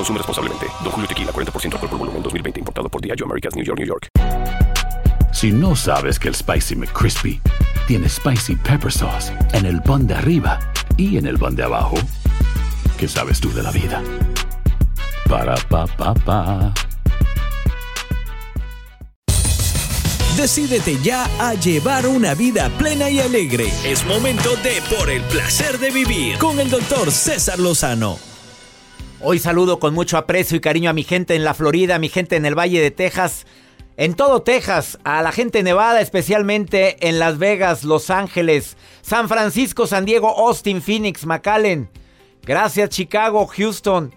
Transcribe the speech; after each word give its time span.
Consume 0.00 0.16
responsablemente. 0.16 0.66
Don 0.82 0.92
Julio 0.92 1.06
Tequila, 1.06 1.30
40% 1.30 1.74
alcohol 1.74 1.90
por 1.90 1.98
volumen, 1.98 2.22
2020. 2.22 2.60
Importado 2.60 2.88
por 2.88 3.02
Diageo 3.02 3.26
Americas, 3.26 3.54
New 3.54 3.62
York, 3.62 3.78
New 3.78 3.86
York. 3.86 4.08
Si 5.30 5.52
no 5.52 5.76
sabes 5.76 6.18
que 6.18 6.28
el 6.28 6.34
Spicy 6.34 6.74
McCrispy 6.74 7.38
tiene 7.86 8.08
Spicy 8.08 8.56
Pepper 8.56 8.90
Sauce 8.90 9.30
en 9.52 9.66
el 9.66 9.82
pan 9.82 10.06
de 10.06 10.14
arriba 10.14 10.58
y 10.96 11.18
en 11.18 11.26
el 11.26 11.38
pan 11.38 11.54
de 11.54 11.64
abajo, 11.64 11.96
¿qué 12.98 13.06
sabes 13.08 13.40
tú 13.40 13.52
de 13.52 13.62
la 13.62 13.70
vida? 13.72 14.02
Para, 15.28 15.54
pa, 15.68 15.86
pa, 15.86 16.14
pa. 16.14 16.72
Decídete 20.38 20.96
ya 21.02 21.28
a 21.38 21.52
llevar 21.52 22.06
una 22.06 22.34
vida 22.34 22.70
plena 22.78 23.10
y 23.10 23.20
alegre. 23.20 23.70
Es 23.84 24.06
momento 24.06 24.56
de 24.62 24.80
Por 24.96 25.10
el 25.10 25.20
placer 25.24 25.78
de 25.78 25.90
vivir 25.90 26.38
con 26.38 26.58
el 26.58 26.70
doctor 26.70 27.12
César 27.12 27.58
Lozano. 27.58 28.29
Hoy 29.22 29.38
saludo 29.38 29.78
con 29.78 29.92
mucho 29.92 30.16
aprecio 30.16 30.56
y 30.56 30.60
cariño 30.60 30.88
a 30.88 30.94
mi 30.94 31.04
gente 31.04 31.34
en 31.34 31.44
la 31.44 31.52
Florida, 31.52 31.96
a 31.96 31.98
mi 31.98 32.08
gente 32.08 32.36
en 32.36 32.46
el 32.46 32.58
Valle 32.58 32.80
de 32.80 32.90
Texas, 32.90 33.44
en 33.98 34.14
todo 34.14 34.40
Texas, 34.40 34.98
a 35.04 35.20
la 35.20 35.30
gente 35.30 35.62
Nevada, 35.62 36.00
especialmente 36.00 37.06
en 37.06 37.18
Las 37.18 37.36
Vegas, 37.36 37.84
Los 37.84 38.08
Ángeles, 38.08 38.78
San 39.02 39.28
Francisco, 39.28 39.86
San 39.86 40.06
Diego, 40.06 40.30
Austin, 40.46 40.80
Phoenix, 40.80 41.26
McAllen. 41.26 41.90
Gracias 42.44 42.88
Chicago, 42.88 43.46
Houston. 43.46 44.14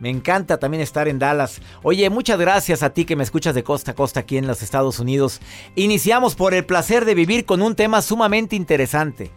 Me 0.00 0.10
encanta 0.10 0.58
también 0.58 0.82
estar 0.82 1.06
en 1.06 1.20
Dallas. 1.20 1.60
Oye, 1.84 2.10
muchas 2.10 2.40
gracias 2.40 2.82
a 2.82 2.90
ti 2.90 3.04
que 3.04 3.14
me 3.14 3.22
escuchas 3.22 3.54
de 3.54 3.62
costa 3.62 3.92
a 3.92 3.94
costa 3.94 4.18
aquí 4.18 4.36
en 4.36 4.48
los 4.48 4.62
Estados 4.62 4.98
Unidos. 4.98 5.40
Iniciamos 5.76 6.34
por 6.34 6.54
el 6.54 6.66
placer 6.66 7.04
de 7.04 7.14
vivir 7.14 7.44
con 7.44 7.62
un 7.62 7.76
tema 7.76 8.02
sumamente 8.02 8.56
interesante. 8.56 9.30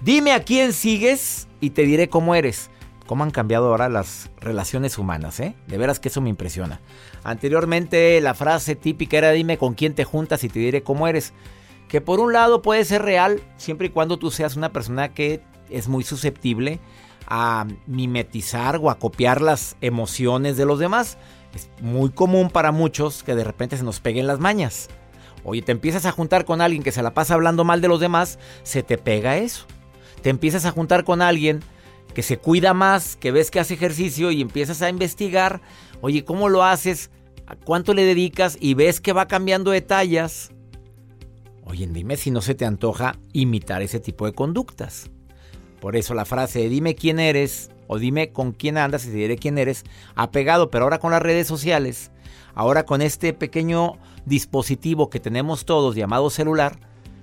Dime 0.00 0.30
a 0.30 0.44
quién 0.44 0.72
sigues 0.72 1.48
y 1.60 1.70
te 1.70 1.82
diré 1.82 2.08
cómo 2.08 2.36
eres 2.36 2.70
cómo 3.10 3.24
han 3.24 3.32
cambiado 3.32 3.66
ahora 3.66 3.88
las 3.88 4.30
relaciones 4.40 4.96
humanas, 4.96 5.40
¿eh? 5.40 5.56
De 5.66 5.78
veras 5.78 5.98
que 5.98 6.10
eso 6.10 6.20
me 6.20 6.30
impresiona. 6.30 6.80
Anteriormente 7.24 8.20
la 8.20 8.34
frase 8.34 8.76
típica 8.76 9.18
era 9.18 9.32
dime 9.32 9.58
con 9.58 9.74
quién 9.74 9.96
te 9.96 10.04
juntas 10.04 10.44
y 10.44 10.48
te 10.48 10.60
diré 10.60 10.84
cómo 10.84 11.08
eres. 11.08 11.32
Que 11.88 12.00
por 12.00 12.20
un 12.20 12.32
lado 12.32 12.62
puede 12.62 12.84
ser 12.84 13.02
real 13.02 13.42
siempre 13.56 13.88
y 13.88 13.90
cuando 13.90 14.16
tú 14.16 14.30
seas 14.30 14.54
una 14.54 14.72
persona 14.72 15.12
que 15.12 15.42
es 15.70 15.88
muy 15.88 16.04
susceptible 16.04 16.78
a 17.26 17.66
mimetizar 17.88 18.76
o 18.80 18.90
a 18.90 19.00
copiar 19.00 19.42
las 19.42 19.76
emociones 19.80 20.56
de 20.56 20.66
los 20.66 20.78
demás. 20.78 21.18
Es 21.52 21.68
muy 21.82 22.10
común 22.10 22.48
para 22.48 22.70
muchos 22.70 23.24
que 23.24 23.34
de 23.34 23.42
repente 23.42 23.76
se 23.76 23.82
nos 23.82 23.98
peguen 23.98 24.28
las 24.28 24.38
mañas. 24.38 24.88
Oye, 25.42 25.62
te 25.62 25.72
empiezas 25.72 26.06
a 26.06 26.12
juntar 26.12 26.44
con 26.44 26.60
alguien 26.60 26.84
que 26.84 26.92
se 26.92 27.02
la 27.02 27.12
pasa 27.12 27.34
hablando 27.34 27.64
mal 27.64 27.80
de 27.80 27.88
los 27.88 27.98
demás, 27.98 28.38
se 28.62 28.84
te 28.84 28.98
pega 28.98 29.36
eso. 29.36 29.66
Te 30.22 30.30
empiezas 30.30 30.64
a 30.64 30.70
juntar 30.70 31.02
con 31.02 31.22
alguien 31.22 31.60
que 32.14 32.22
se 32.22 32.38
cuida 32.38 32.74
más, 32.74 33.16
que 33.16 33.32
ves 33.32 33.50
que 33.50 33.60
hace 33.60 33.74
ejercicio 33.74 34.30
y 34.30 34.40
empiezas 34.40 34.82
a 34.82 34.88
investigar, 34.88 35.60
oye, 36.00 36.24
¿cómo 36.24 36.48
lo 36.48 36.64
haces? 36.64 37.10
¿A 37.46 37.56
cuánto 37.56 37.94
le 37.94 38.04
dedicas? 38.04 38.56
Y 38.60 38.74
ves 38.74 39.00
que 39.00 39.12
va 39.12 39.26
cambiando 39.26 39.70
de 39.70 39.80
tallas. 39.80 40.50
Oye, 41.64 41.86
dime 41.86 42.16
si 42.16 42.30
no 42.30 42.40
se 42.40 42.54
te 42.54 42.64
antoja 42.64 43.16
imitar 43.32 43.82
ese 43.82 44.00
tipo 44.00 44.26
de 44.26 44.32
conductas. 44.32 45.10
Por 45.80 45.96
eso 45.96 46.14
la 46.14 46.24
frase 46.24 46.68
dime 46.68 46.94
quién 46.94 47.18
eres 47.18 47.70
o 47.86 47.98
dime 47.98 48.32
con 48.32 48.52
quién 48.52 48.76
andas 48.76 49.04
y 49.04 49.08
te 49.08 49.16
diré 49.16 49.36
quién 49.36 49.58
eres 49.58 49.84
ha 50.14 50.30
pegado, 50.30 50.70
pero 50.70 50.84
ahora 50.84 50.98
con 50.98 51.10
las 51.10 51.22
redes 51.22 51.46
sociales, 51.46 52.12
ahora 52.54 52.84
con 52.84 53.02
este 53.02 53.32
pequeño 53.32 53.98
dispositivo 54.26 55.10
que 55.10 55.20
tenemos 55.20 55.64
todos 55.64 55.96
llamado 55.96 56.30
celular, 56.30 56.78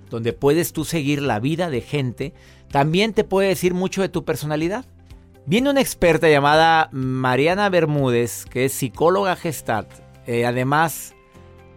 donde 0.10 0.34
puedes 0.34 0.74
tú 0.74 0.86
seguir 0.86 1.22
la 1.22 1.40
vida 1.40 1.70
de 1.70 1.82
gente 1.82 2.34
también 2.72 3.14
te 3.14 3.24
puede 3.24 3.50
decir 3.50 3.74
mucho 3.74 4.02
de 4.02 4.10
tu 4.10 4.26
personalidad. 4.26 4.86
Viene 5.46 5.70
una 5.70 5.82
experta 5.82 6.30
llamada 6.30 6.90
Mariana 6.92 7.70
Bermúdez, 7.70 8.46
que 8.46 8.66
es 8.66 8.74
psicóloga 8.74 9.36
gestalt, 9.36 9.90
eh, 10.26 10.46
además 10.46 11.16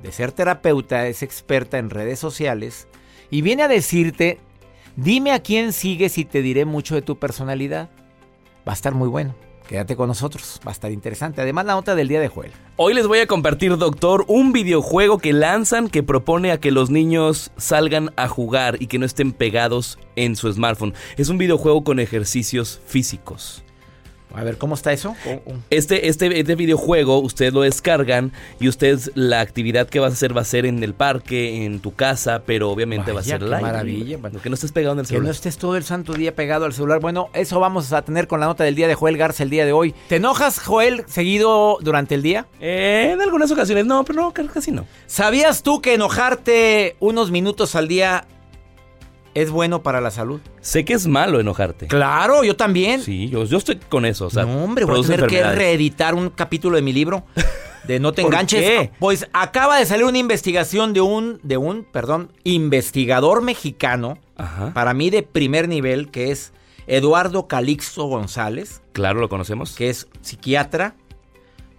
de 0.03 0.11
ser 0.11 0.33
terapeuta, 0.33 1.07
es 1.07 1.23
experta 1.23 1.79
en 1.79 1.91
redes 1.91 2.19
sociales, 2.19 2.89
y 3.31 3.43
viene 3.43 3.63
a 3.63 3.69
decirte, 3.69 4.41
dime 4.97 5.31
a 5.33 5.41
quién 5.41 5.73
sigues 5.73 6.19
y 6.19 6.25
te 6.25 6.43
diré 6.43 6.65
mucho 6.65 6.97
de 6.97 7.03
tu 7.03 7.19
personalidad. 7.19 7.91
Va 8.67 8.73
a 8.73 8.75
estar 8.75 8.95
muy 8.95 9.09
bueno. 9.09 9.35
Quédate 9.71 9.95
con 9.95 10.09
nosotros, 10.09 10.61
va 10.67 10.73
a 10.73 10.75
estar 10.75 10.91
interesante. 10.91 11.41
Además, 11.41 11.65
la 11.65 11.75
nota 11.75 11.95
del 11.95 12.09
día 12.09 12.19
de 12.19 12.27
Joel. 12.27 12.51
Hoy 12.75 12.93
les 12.93 13.07
voy 13.07 13.21
a 13.21 13.29
compartir, 13.29 13.77
doctor, 13.77 14.25
un 14.27 14.51
videojuego 14.53 15.19
que 15.19 15.33
lanzan 15.33 15.89
que 15.89 16.03
propone 16.03 16.51
a 16.51 16.59
que 16.59 16.73
los 16.73 16.91
niños 16.91 17.53
salgan 17.57 18.11
a 18.17 18.27
jugar 18.27 18.79
y 18.83 18.89
que 18.89 18.99
no 18.99 19.07
estén 19.07 19.31
pegados 19.31 19.97
en 20.17 20.35
su 20.35 20.53
smartphone. 20.53 20.95
Es 21.17 21.29
un 21.29 21.39
videojuego 21.39 21.85
con 21.85 22.01
ejercicios 22.01 22.81
físicos. 22.85 23.63
A 24.35 24.45
ver, 24.45 24.59
¿cómo 24.59 24.75
está 24.75 24.93
eso? 24.93 25.17
Este, 25.71 26.09
este, 26.09 26.39
este 26.39 26.55
videojuego 26.55 27.19
ustedes 27.19 27.53
lo 27.53 27.63
descargan 27.63 28.33
y 28.59 28.69
ustedes 28.69 29.11
la 29.15 29.41
actividad 29.41 29.89
que 29.89 30.01
vas 30.01 30.11
a 30.11 30.15
hacer 30.15 30.37
va 30.37 30.43
a 30.43 30.45
ser 30.45 30.67
en 30.67 30.83
el 30.83 30.95
parque, 30.95 31.65
en 31.65 31.81
tu 31.81 31.95
casa, 31.95 32.43
pero 32.47 32.71
obviamente 32.71 33.13
va 33.13 33.21
a 33.21 33.25
ser 33.25 33.43
live. 33.43 33.61
maravilla. 33.61 34.19
Que 34.43 34.49
no 34.49 34.55
estés 34.55 34.73
pegado 34.73 34.95
en 34.95 35.01
el 35.01 35.07
celular. 35.07 35.23
Que 35.23 35.27
no 35.27 35.33
estés 35.33 35.59
todo 35.59 35.77
el 35.77 35.85
santo 35.85 36.13
día 36.15 36.35
pegado 36.35 36.65
al 36.65 36.73
celular. 36.73 37.01
Bueno, 37.01 37.29
eso 37.35 37.61
vamos 37.61 37.93
a 37.93 38.03
tener 38.03 38.29
con 38.29 38.41
la 38.41 38.47
nota 38.47 38.65
del 38.65 38.75
día 38.75 38.89
de 38.89 38.95
Joel 38.95 39.17
Garza 39.17 39.43
el 39.43 39.51
día 39.51 39.65
de 39.65 39.73
hoy. 39.73 39.95
¿Te 40.09 40.17
enojas, 40.17 40.59
Joel, 40.61 41.05
seguido 41.07 41.79
durante 41.81 42.15
el 42.15 42.23
día? 42.23 42.47
Eh, 42.61 43.11
en 43.13 43.21
algunas 43.21 43.51
ocasiones 43.51 43.87
no, 43.87 44.05
pero 44.05 44.21
no, 44.23 44.33
casi 44.33 44.71
no. 44.71 44.87
¿Sabías 45.07 45.63
tú 45.63 45.81
que 45.81 45.95
enojarte 45.95 46.97
unos 47.01 47.31
minutos 47.31 47.75
al 47.75 47.89
día 47.89 48.27
es 49.35 49.51
bueno 49.51 49.83
para 49.83 50.01
la 50.01 50.11
salud. 50.11 50.41
Sé 50.61 50.85
que 50.85 50.93
es 50.93 51.07
malo 51.07 51.41
enojarte. 51.41 51.87
Claro, 51.87 52.45
yo 52.45 52.57
también. 52.57 53.01
Sí, 53.03 53.29
yo, 53.29 53.45
yo 53.45 53.59
estoy 53.59 53.77
con 53.77 54.05
eso. 54.05 54.27
O 54.27 54.31
sea, 54.31 54.45
no, 54.45 54.65
hombre, 54.65 54.85
voy 54.85 55.01
a 55.01 55.03
tener 55.03 55.27
que 55.27 55.43
reeditar 55.43 56.15
un 56.15 56.31
capítulo 56.31 56.77
de 56.77 56.83
mi 56.83 56.93
libro 56.93 57.25
de 57.85 58.01
No 58.01 58.13
te 58.13 58.23
enganches. 58.23 58.91
Pues 58.99 59.29
acaba 59.33 59.79
de 59.79 59.87
salir 59.87 60.05
una 60.05 60.19
investigación 60.19 60.93
de 60.93 61.01
un, 61.01 61.41
de 61.43 61.57
un, 61.57 61.85
perdón, 61.85 62.33
investigador 62.45 63.43
mexicano, 63.43 64.19
para 64.75 64.95
mí 64.95 65.11
de 65.11 65.23
primer 65.23 65.69
nivel, 65.69 66.11
que 66.11 66.31
es 66.31 66.53
Eduardo 66.87 67.47
Calixto 67.47 68.05
González. 68.05 68.83
Claro, 68.93 69.21
lo 69.21 69.29
conocemos. 69.29 69.77
Que 69.77 69.91
es 69.91 70.09
psiquiatra, 70.23 70.97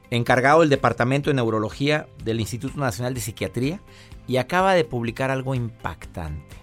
encargado 0.10 0.62
del 0.62 0.70
Departamento 0.70 1.30
de 1.30 1.34
Neurología 1.34 2.08
del 2.24 2.40
Instituto 2.40 2.80
Nacional 2.80 3.14
de 3.14 3.22
Psiquiatría, 3.22 3.82
y 4.28 4.38
acaba 4.38 4.74
de 4.74 4.86
publicar 4.86 5.32
algo 5.32 5.56
impactante. 5.56 6.61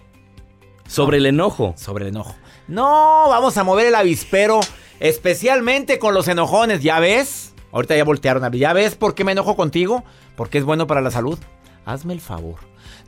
Sobre 0.89 1.17
el 1.17 1.27
enojo. 1.27 1.75
Sobre 1.77 2.05
el 2.05 2.09
enojo. 2.09 2.35
No, 2.67 3.27
vamos 3.29 3.55
a 3.57 3.63
mover 3.63 3.85
el 3.85 3.95
avispero, 3.95 4.59
especialmente 4.99 5.99
con 5.99 6.15
los 6.15 6.27
enojones, 6.27 6.81
¿ya 6.81 6.99
ves? 6.99 7.53
Ahorita 7.71 7.95
ya 7.95 8.03
voltearon 8.03 8.43
a 8.43 8.49
¿ya 8.49 8.73
ves 8.73 8.95
por 8.95 9.13
qué 9.13 9.23
me 9.23 9.33
enojo 9.33 9.55
contigo? 9.55 10.03
Porque 10.35 10.57
es 10.57 10.63
bueno 10.63 10.87
para 10.87 11.01
la 11.01 11.11
salud. 11.11 11.37
Hazme 11.85 12.13
el 12.13 12.21
favor. 12.21 12.55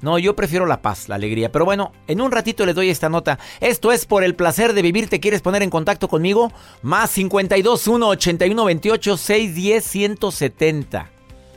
No, 0.01 0.19
yo 0.19 0.35
prefiero 0.35 0.67
la 0.67 0.83
paz, 0.83 1.09
la 1.09 1.15
alegría. 1.15 1.51
Pero 1.51 1.65
bueno, 1.65 1.91
en 2.07 2.21
un 2.21 2.31
ratito 2.31 2.67
les 2.67 2.75
doy 2.75 2.89
esta 2.89 3.09
nota. 3.09 3.39
Esto 3.59 3.91
es 3.91 4.05
por 4.05 4.23
el 4.23 4.35
placer 4.35 4.73
de 4.73 4.83
vivir. 4.83 5.09
¿Te 5.09 5.19
quieres 5.19 5.41
poner 5.41 5.63
en 5.63 5.71
contacto 5.71 6.07
conmigo? 6.07 6.51
Más 6.83 7.09
52 7.09 7.87
1 7.87 8.07
81 8.07 8.65
28 8.65 9.17
610 9.17 9.83
170. 9.83 11.09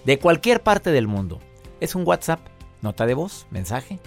De 0.07 0.19
cualquier 0.19 0.63
parte 0.63 0.91
del 0.91 1.07
mundo. 1.07 1.41
Es 1.81 1.95
un 1.95 2.07
WhatsApp, 2.07 2.41
nota 2.81 3.05
de 3.05 3.13
voz, 3.13 3.47
mensaje. 3.51 3.99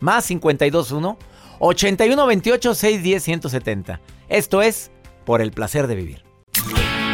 Más 0.00 0.26
52 0.26 0.92
1 0.92 1.18
81 1.58 2.26
28 2.26 2.74
610 2.74 3.22
170. 3.22 4.00
Esto 4.28 4.62
es 4.62 4.90
Por 5.24 5.40
el 5.42 5.52
placer 5.52 5.86
de 5.86 5.94
vivir. 5.94 6.24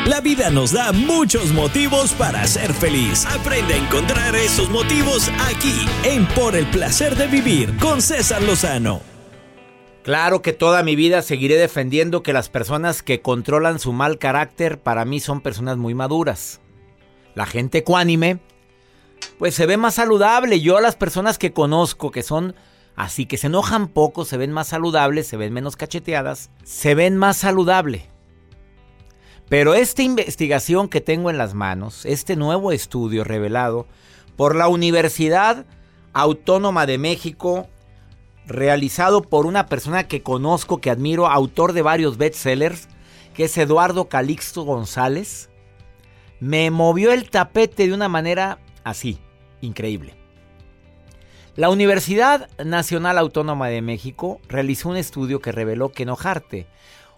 La 0.07 0.21
vida 0.21 0.51
nos 0.51 0.73
da 0.73 0.93
muchos 0.93 1.53
motivos 1.53 2.13
para 2.13 2.47
ser 2.47 2.75
feliz. 2.75 3.25
Aprende 3.25 3.75
a 3.75 3.77
encontrar 3.79 4.37
esos 4.37 4.69
motivos 4.69 5.31
aquí, 5.49 5.87
en 6.05 6.27
Por 6.27 6.57
el 6.57 6.67
placer 6.67 7.17
de 7.17 7.27
vivir, 7.27 7.75
con 7.79 8.03
César 8.03 8.43
Lozano. 8.43 9.01
Claro 10.03 10.43
que 10.43 10.53
toda 10.53 10.83
mi 10.83 10.97
vida 10.97 11.23
seguiré 11.23 11.57
defendiendo 11.57 12.23
que 12.23 12.35
las 12.35 12.51
personas 12.51 13.03
que 13.03 13.23
controlan 13.23 13.79
su 13.79 13.95
mal 13.95 14.19
carácter 14.19 14.79
para 14.79 15.07
mí 15.07 15.19
son 15.19 15.41
personas 15.41 15.79
muy 15.79 15.95
maduras. 15.95 16.61
La 17.35 17.47
gente 17.47 17.79
ecuánime, 17.79 18.41
pues 19.39 19.55
se 19.55 19.65
ve 19.65 19.79
más 19.79 19.95
saludable. 19.95 20.61
Yo 20.61 20.77
a 20.77 20.83
las 20.83 20.97
personas 20.97 21.39
que 21.39 21.55
conozco 21.55 22.11
que 22.11 22.23
son 22.23 22.55
así, 22.97 23.27
que 23.27 23.37
se 23.37 23.49
enojan 23.49 23.89
poco, 23.89 24.25
se 24.25 24.37
ven 24.37 24.53
más 24.53 24.69
saludables, 24.69 25.27
se 25.27 25.37
ven 25.37 25.53
menos 25.53 25.77
cacheteadas, 25.77 26.51
se 26.63 26.95
ven 26.95 27.17
más 27.17 27.37
saludable. 27.37 28.09
Pero 29.49 29.75
esta 29.75 30.03
investigación 30.03 30.89
que 30.89 31.01
tengo 31.01 31.31
en 31.31 31.39
las 31.39 31.55
manos, 31.55 32.07
este 32.07 32.37
nuevo 32.37 32.73
estudio 32.73 33.25
revelado 33.25 33.87
por 34.37 34.57
la 34.57 34.69
Universidad 34.69 35.67
Autónoma 36.13 36.87
de 36.87 36.99
México, 36.99 37.69
realizado 38.47 39.23
por 39.23 39.47
una 39.47 39.67
persona 39.67 40.07
que 40.09 40.23
conozco, 40.23 40.81
que 40.81 40.91
admiro, 40.91 41.27
autor 41.27 41.73
de 41.73 41.83
varios 41.83 42.17
bestsellers, 42.17 42.89
que 43.35 43.45
es 43.45 43.59
Eduardo 43.59 44.09
Calixto 44.09 44.63
González, 44.63 45.51
me 46.41 46.71
movió 46.71 47.13
el 47.13 47.31
tapete 47.31 47.87
de 47.87 47.95
una 47.95 48.09
manera 48.09 48.59
así, 48.85 49.19
increíble. 49.61 50.24
La 51.57 51.71
Universidad 51.71 52.51
Nacional 52.65 53.17
Autónoma 53.17 53.69
de 53.69 53.81
México 53.81 54.41
realizó 54.49 54.89
un 54.89 54.97
estudio 54.97 55.41
que 55.41 55.53
reveló 55.53 55.93
que 55.93 56.03
enojarte 56.03 56.67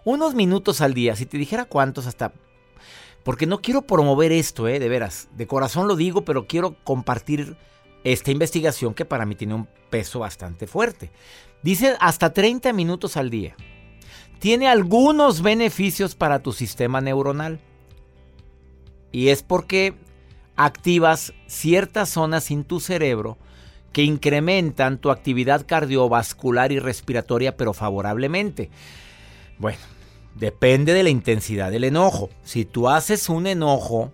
unos 0.05 0.35
minutos 0.35 0.79
al 0.81 0.93
día, 0.93 1.15
si 1.15 1.25
te 1.25 1.39
dijera 1.39 1.65
cuántos 1.65 2.05
hasta... 2.05 2.33
Porque 3.23 3.47
no 3.47 3.61
quiero 3.63 3.81
promover 3.81 4.31
esto, 4.31 4.67
eh, 4.67 4.77
de 4.77 4.89
veras, 4.89 5.27
de 5.35 5.47
corazón 5.47 5.87
lo 5.87 5.95
digo, 5.95 6.23
pero 6.23 6.45
quiero 6.45 6.75
compartir 6.83 7.57
esta 8.03 8.29
investigación 8.29 8.93
que 8.93 9.05
para 9.05 9.25
mí 9.25 9.33
tiene 9.33 9.55
un 9.55 9.67
peso 9.89 10.19
bastante 10.19 10.67
fuerte. 10.67 11.09
Dice 11.63 11.95
hasta 11.99 12.31
30 12.31 12.73
minutos 12.73 13.17
al 13.17 13.31
día. 13.31 13.55
Tiene 14.37 14.67
algunos 14.67 15.41
beneficios 15.41 16.13
para 16.13 16.43
tu 16.43 16.53
sistema 16.53 17.01
neuronal. 17.01 17.59
Y 19.11 19.29
es 19.29 19.41
porque 19.41 19.95
activas 20.55 21.33
ciertas 21.47 22.09
zonas 22.09 22.51
en 22.51 22.65
tu 22.65 22.79
cerebro 22.79 23.39
que 23.91 24.03
incrementan 24.03 24.97
tu 24.97 25.11
actividad 25.11 25.65
cardiovascular 25.65 26.71
y 26.71 26.79
respiratoria, 26.79 27.57
pero 27.57 27.73
favorablemente. 27.73 28.69
Bueno, 29.57 29.79
Depende 30.39 30.93
de 30.93 31.03
la 31.03 31.09
intensidad 31.09 31.71
del 31.71 31.83
enojo. 31.83 32.29
Si 32.43 32.63
tú 32.63 32.89
haces 32.89 33.27
un 33.27 33.47
enojo 33.47 34.11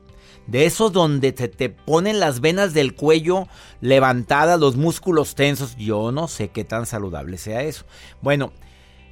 de 0.48 0.66
esos 0.66 0.94
donde 0.94 1.34
te, 1.34 1.50
te 1.50 1.70
ponen 1.70 2.20
las 2.20 2.40
venas 2.40 2.74
del 2.74 2.96
cuello 2.96 3.48
levantadas, 3.82 4.60
los 4.60 4.78
músculos 4.78 5.36
tensos, 5.36 5.76
yo 5.76 6.12
no 6.14 6.30
sé 6.30 6.50
qué 6.50 6.64
tan 6.64 6.86
saludable 6.86 7.38
sea 7.38 7.64
eso. 7.64 7.86
Bueno, 8.22 8.54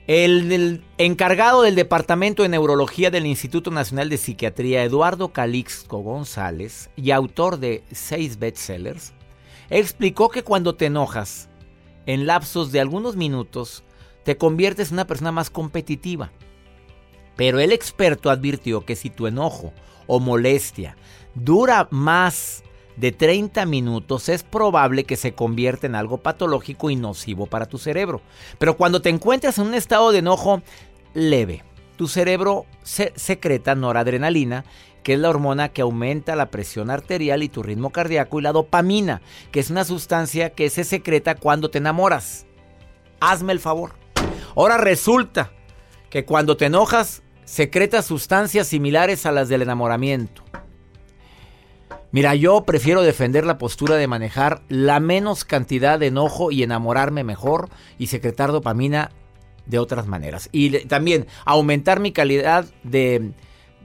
el, 0.08 0.52
el, 0.54 0.86
encargado 0.98 1.64
del 1.64 1.76
Departamento 1.76 2.44
de 2.44 2.50
Neurología 2.50 3.12
del 3.12 3.26
Instituto 3.26 3.72
Nacional 3.72 4.10
de 4.10 4.18
Psiquiatría, 4.18 4.84
Eduardo 4.84 5.34
Calixto 5.34 5.98
González, 5.98 6.90
y 6.96 7.12
autor 7.12 7.60
de 7.60 7.84
seis 7.92 8.40
bestsellers, 8.40 9.14
explicó 9.72 10.30
que 10.30 10.44
cuando 10.44 10.76
te 10.76 10.86
enojas, 10.86 11.50
en 12.06 12.28
lapsos 12.28 12.72
de 12.72 12.80
algunos 12.80 13.16
minutos, 13.16 13.84
te 14.24 14.38
conviertes 14.38 14.90
en 14.90 14.96
una 14.96 15.08
persona 15.08 15.32
más 15.32 15.50
competitiva. 15.50 16.32
Pero 17.36 17.60
el 17.60 17.72
experto 17.72 18.30
advirtió 18.30 18.86
que 18.86 18.96
si 18.96 19.10
tu 19.10 19.26
enojo 19.26 19.74
o 20.06 20.20
molestia 20.20 20.98
dura 21.34 21.88
más 21.90 22.64
de 22.98 23.12
30 23.12 23.66
minutos, 23.66 24.30
es 24.30 24.44
probable 24.44 25.06
que 25.06 25.16
se 25.16 25.34
convierta 25.34 25.88
en 25.88 25.96
algo 25.96 26.18
patológico 26.18 26.90
y 26.90 26.96
nocivo 26.96 27.48
para 27.48 27.66
tu 27.66 27.78
cerebro. 27.78 28.22
Pero 28.60 28.78
cuando 28.78 29.02
te 29.02 29.10
encuentras 29.10 29.58
en 29.58 29.68
un 29.68 29.74
estado 29.74 30.12
de 30.12 30.20
enojo 30.20 30.62
leve, 31.14 31.64
tu 31.96 32.08
cerebro 32.08 32.66
se 32.84 33.14
secreta 33.16 33.76
noradrenalina, 33.76 34.66
que 35.04 35.14
es 35.14 35.20
la 35.20 35.30
hormona 35.30 35.70
que 35.70 35.82
aumenta 35.82 36.36
la 36.36 36.52
presión 36.52 36.90
arterial 36.90 37.44
y 37.44 37.50
tu 37.50 37.64
ritmo 37.64 37.92
cardíaco, 37.92 38.40
y 38.40 38.44
la 38.44 38.52
dopamina, 38.52 39.22
que 39.52 39.60
es 39.60 39.70
una 39.70 39.84
sustancia 39.84 40.52
que 40.52 40.70
se 40.70 40.84
secreta 40.84 41.36
cuando 41.36 41.70
te 41.70 41.80
enamoras. 41.80 42.46
Hazme 43.20 43.54
el 43.54 43.60
favor. 43.60 43.94
Ahora 44.56 44.78
resulta 44.78 45.52
que 46.10 46.26
cuando 46.26 46.58
te 46.58 46.66
enojas 46.66 47.24
secreta 47.46 48.02
sustancias 48.02 48.68
similares 48.68 49.26
a 49.26 49.32
las 49.32 49.50
del 49.50 49.62
enamoramiento. 49.62 50.44
Mira, 52.12 52.36
yo 52.36 52.64
prefiero 52.66 53.02
defender 53.02 53.46
la 53.46 53.58
postura 53.58 53.96
de 53.96 54.08
manejar 54.08 54.64
la 54.68 55.00
menos 55.00 55.46
cantidad 55.46 55.98
de 55.98 56.08
enojo 56.08 56.52
y 56.52 56.62
enamorarme 56.62 57.24
mejor 57.24 57.70
y 57.98 58.08
secretar 58.08 58.52
dopamina 58.52 59.12
de 59.66 59.80
otras 59.80 60.08
maneras. 60.08 60.50
Y 60.52 60.86
también 60.88 61.28
aumentar 61.46 62.02
mi 62.02 62.12
calidad 62.12 62.66
de 62.84 63.32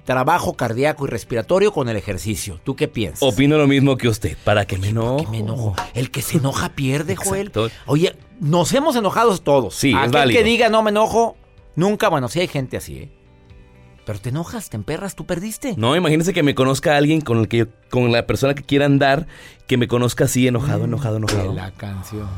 trabajo 0.07 0.55
cardíaco 0.55 1.05
y 1.07 1.11
respiratorio 1.11 1.73
con 1.73 1.91
el 1.91 1.97
ejercicio. 1.97 2.59
¿Tú 2.65 2.75
qué 2.75 2.89
piensas? 2.89 3.23
Opino 3.23 3.59
lo 3.59 3.67
mismo 3.67 3.99
que 3.99 4.09
usted. 4.09 4.39
¿Para 4.45 4.65
que 4.65 4.79
me 4.79 4.89
enojo? 4.89 5.31
me 5.31 5.41
enojo? 5.41 5.77
El 5.93 6.11
que 6.11 6.23
se 6.23 6.39
enoja 6.39 6.71
pierde, 6.71 7.17
Joel. 7.17 7.53
Oye, 7.85 8.17
nos 8.41 8.73
hemos 8.73 8.97
enojado 8.97 9.37
todos. 9.37 9.75
Sí, 9.75 9.93
Aquel 9.93 10.07
es 10.07 10.13
válido. 10.13 10.39
que 10.39 10.45
diga 10.45 10.71
no 10.71 10.83
me 10.83 10.91
enojo, 10.91 11.37
nunca, 11.75 12.09
bueno, 12.09 12.29
sí 12.29 12.41
hay 12.41 12.49
gente 12.49 12.79
así, 12.79 12.97
¿eh? 12.99 13.13
Pero 14.07 14.21
te 14.21 14.29
enojas, 14.29 14.71
te 14.71 14.77
emperras, 14.77 15.17
tú 15.17 15.27
perdiste. 15.27 15.75
No, 15.77 15.97
imagínese 15.97 16.33
que 16.33 16.45
me 16.45 16.55
conozca 16.55 16.97
alguien 16.97 17.21
con 17.21 17.39
el 17.41 17.49
que 17.49 17.67
con 17.91 18.13
la 18.13 18.25
persona 18.25 18.55
que 18.55 18.63
quiera 18.63 18.87
andar, 18.87 19.27
que 19.67 19.77
me 19.77 19.89
conozca 19.89 20.27
así 20.27 20.47
enojado, 20.47 20.85
enojado, 20.85 21.17
enojado. 21.17 21.53
La 21.53 21.73
canción. 21.73 22.29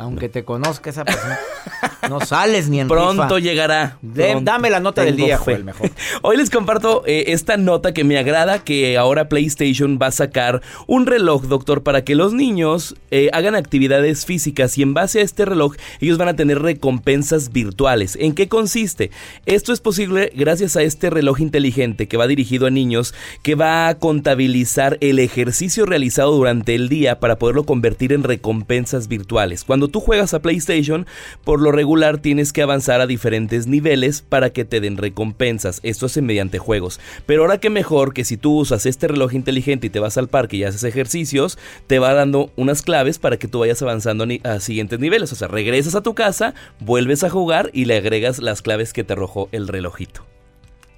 Aunque 0.00 0.28
te 0.28 0.44
conozca 0.44 0.90
esa 0.90 1.04
persona, 1.04 1.38
no 2.08 2.20
sales 2.20 2.68
ni 2.68 2.80
en 2.80 2.88
Pronto 2.88 3.22
rifa. 3.22 3.38
llegará. 3.38 3.98
De- 4.02 4.30
Pronto. 4.30 4.50
dame 4.50 4.70
la 4.70 4.80
nota 4.80 5.02
del 5.04 5.16
día, 5.16 5.38
fe. 5.38 5.52
Joel, 5.52 5.64
mejor. 5.64 5.90
Hoy 6.22 6.36
les 6.36 6.50
comparto 6.50 7.02
eh, 7.06 7.24
esta 7.28 7.56
nota 7.56 7.92
que 7.92 8.04
me 8.04 8.18
agrada, 8.18 8.64
que 8.64 8.96
ahora 8.96 9.28
PlayStation 9.28 9.98
va 10.00 10.06
a 10.06 10.10
sacar 10.12 10.62
un 10.86 11.06
reloj, 11.06 11.44
doctor, 11.44 11.82
para 11.82 12.02
que 12.04 12.14
los 12.14 12.32
niños 12.32 12.96
eh, 13.10 13.30
hagan 13.32 13.54
actividades 13.54 14.24
físicas 14.26 14.76
y 14.78 14.82
en 14.82 14.94
base 14.94 15.20
a 15.20 15.22
este 15.22 15.44
reloj 15.44 15.74
ellos 16.00 16.18
van 16.18 16.28
a 16.28 16.36
tener 16.36 16.60
recompensas 16.62 17.52
virtuales. 17.52 18.16
¿En 18.20 18.34
qué 18.34 18.48
consiste? 18.48 19.10
Esto 19.46 19.72
es 19.72 19.80
posible 19.80 20.32
gracias 20.34 20.76
a 20.76 20.82
este 20.82 21.10
reloj 21.10 21.40
inteligente 21.40 22.08
que 22.08 22.16
va 22.16 22.26
dirigido 22.26 22.66
a 22.66 22.70
niños, 22.70 23.14
que 23.42 23.54
va 23.54 23.88
a 23.88 23.94
contabilizar 23.98 24.96
el 25.00 25.18
ejercicio 25.18 25.86
realizado 25.86 26.32
durante 26.32 26.74
el 26.74 26.88
día 26.88 27.20
para 27.20 27.36
poderlo 27.38 27.64
convertir 27.64 28.12
en 28.12 28.22
recompensas 28.22 29.08
virtuales. 29.08 29.64
Cuando 29.64 29.88
tú 29.90 30.00
juegas 30.00 30.34
a 30.34 30.40
PlayStation, 30.40 31.06
por 31.44 31.60
lo 31.60 31.72
regular 31.72 32.18
tienes 32.18 32.52
que 32.52 32.62
avanzar 32.62 33.00
a 33.00 33.06
diferentes 33.06 33.66
niveles 33.66 34.22
para 34.22 34.50
que 34.50 34.64
te 34.64 34.80
den 34.80 34.96
recompensas. 34.96 35.80
Esto 35.82 36.06
es 36.06 36.20
mediante 36.22 36.58
juegos. 36.58 37.00
Pero 37.26 37.42
ahora 37.42 37.58
que 37.58 37.70
mejor 37.70 38.14
que 38.14 38.24
si 38.24 38.36
tú 38.36 38.56
usas 38.58 38.86
este 38.86 39.08
reloj 39.08 39.34
inteligente 39.34 39.86
y 39.86 39.90
te 39.90 40.00
vas 40.00 40.16
al 40.16 40.28
parque 40.28 40.56
y 40.56 40.64
haces 40.64 40.84
ejercicios, 40.84 41.58
te 41.86 41.98
va 41.98 42.14
dando 42.14 42.50
unas 42.56 42.82
claves 42.82 43.18
para 43.18 43.36
que 43.36 43.48
tú 43.48 43.60
vayas 43.60 43.82
avanzando 43.82 44.26
a, 44.44 44.60
siguientes 44.60 44.98
niveles. 44.98 45.32
O 45.32 45.36
sea, 45.36 45.48
regresas 45.48 45.94
a 45.94 46.02
tu 46.02 46.14
casa, 46.14 46.54
vuelves 46.78 47.24
a 47.24 47.30
jugar 47.30 47.70
y 47.72 47.84
le 47.84 47.96
agregas 47.96 48.38
las 48.40 48.62
claves 48.62 48.92
que 48.92 49.04
te 49.04 49.12
arrojó 49.12 49.48
el 49.52 49.68
relojito. 49.68 50.24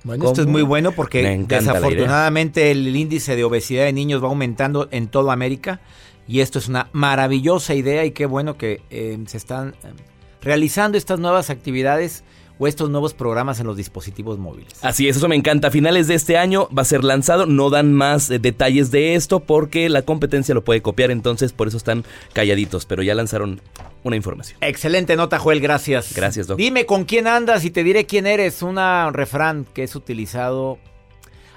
Bueno, 0.05 0.27
esto 0.27 0.41
es 0.41 0.49
muy 0.49 0.63
bueno 0.63 0.91
porque 0.93 1.45
desafortunadamente 1.47 2.73
el 2.73 2.95
índice 2.95 3.37
de 3.37 3.45
obesidad 3.45 3.85
de 3.85 3.93
niños 3.93 4.23
va 4.23 4.29
aumentando 4.29 4.89
en 4.91 5.07
toda 5.07 5.33
América 5.33 5.81
y 6.27 6.41
esto 6.41 6.59
es 6.59 6.69
una 6.69 6.89
maravillosa 6.93 7.75
idea 7.75 8.05
y 8.05 8.13
qué 8.13 8.27
bueno 8.27 8.57
que 8.57 8.81
eh, 8.91 9.19
se 9.27 9.37
están 9.37 9.71
eh, 9.85 9.93
realizando 10.41 10.97
estas 10.99 11.19
nuevas 11.19 11.51
actividades 11.51 12.25
o 12.59 12.67
estos 12.67 12.91
nuevos 12.91 13.15
programas 13.15 13.59
en 13.61 13.67
los 13.67 13.77
dispositivos 13.77 14.39
móviles. 14.39 14.73
Así 14.83 15.09
es, 15.09 15.17
eso 15.17 15.29
me 15.29 15.35
encanta. 15.35 15.69
A 15.69 15.71
finales 15.71 16.07
de 16.07 16.15
este 16.15 16.37
año 16.37 16.69
va 16.77 16.83
a 16.83 16.85
ser 16.85 17.03
lanzado. 17.03 17.47
No 17.47 17.71
dan 17.71 17.93
más 17.93 18.31
eh, 18.31 18.39
detalles 18.39 18.91
de 18.91 19.15
esto 19.15 19.41
porque 19.41 19.89
la 19.89 20.03
competencia 20.03 20.55
lo 20.55 20.63
puede 20.63 20.81
copiar, 20.81 21.11
entonces 21.11 21.53
por 21.53 21.69
eso 21.69 21.77
están 21.77 22.05
calladitos. 22.33 22.87
Pero 22.87 23.03
ya 23.03 23.15
lanzaron 23.15 23.61
una 24.05 24.17
información. 24.17 24.59
Excelente 24.61 25.17
nota, 25.17 25.39
Joel, 25.39 25.61
gracias. 25.61 26.15
Gracias, 26.15 26.47
Doc. 26.47 26.59
Dime 26.59 26.87
con 26.87 27.05
quién 27.05 27.27
andas 27.27 27.65
y 27.65 27.71
te 27.71 27.83
diré 27.83 28.07
quién 28.07 28.27
eres. 28.27 28.63
Un 28.63 28.77
refrán 29.13 29.67
que 29.75 29.83
es 29.83 29.97
utilizado 29.97 30.79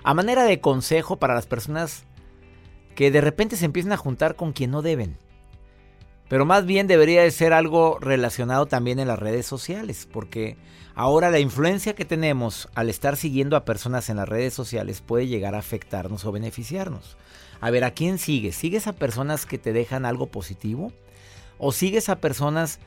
a 0.04 0.14
manera 0.14 0.44
de 0.44 0.60
consejo 0.60 1.18
para 1.18 1.36
las 1.36 1.46
personas 1.46 2.06
que 2.96 3.12
de 3.12 3.22
repente 3.22 3.58
se 3.58 3.66
empiezan 3.66 3.92
a 3.92 3.98
juntar 3.98 4.36
con 4.36 4.54
quien 4.54 4.72
no 4.72 4.82
deben. 4.82 5.18
Pero 6.28 6.46
más 6.46 6.66
bien 6.66 6.88
debería 6.88 7.22
de 7.22 7.32
ser 7.32 7.54
algo 7.54 8.00
relacionado 8.00 8.66
también 8.66 9.00
en 9.00 9.08
las 9.08 9.20
redes 9.20 9.46
sociales, 9.46 10.08
porque 10.12 10.58
ahora 10.96 11.30
la 11.30 11.40
influencia 11.40 11.94
que 11.94 12.06
tenemos 12.06 12.68
al 12.74 12.90
estar 12.90 13.16
siguiendo 13.16 13.56
a 13.56 13.66
personas 13.66 14.10
en 14.10 14.18
las 14.18 14.28
redes 14.28 14.54
sociales 14.54 15.02
puede 15.02 15.28
llegar 15.28 15.54
a 15.54 15.60
afectarnos 15.60 16.26
o 16.26 16.32
beneficiarnos. 16.32 17.18
A 17.62 17.70
ver, 17.70 17.84
¿a 17.84 17.92
quién 17.92 18.18
sigues? 18.18 18.56
¿Sigues 18.56 18.88
a 18.88 18.94
personas 18.94 19.46
que 19.46 19.60
te 19.60 19.72
dejan 19.72 20.06
algo 20.06 20.28
positivo? 20.28 20.92
¿O 21.60 21.72
sigues 21.72 22.10
a 22.10 22.20
personas 22.20 22.80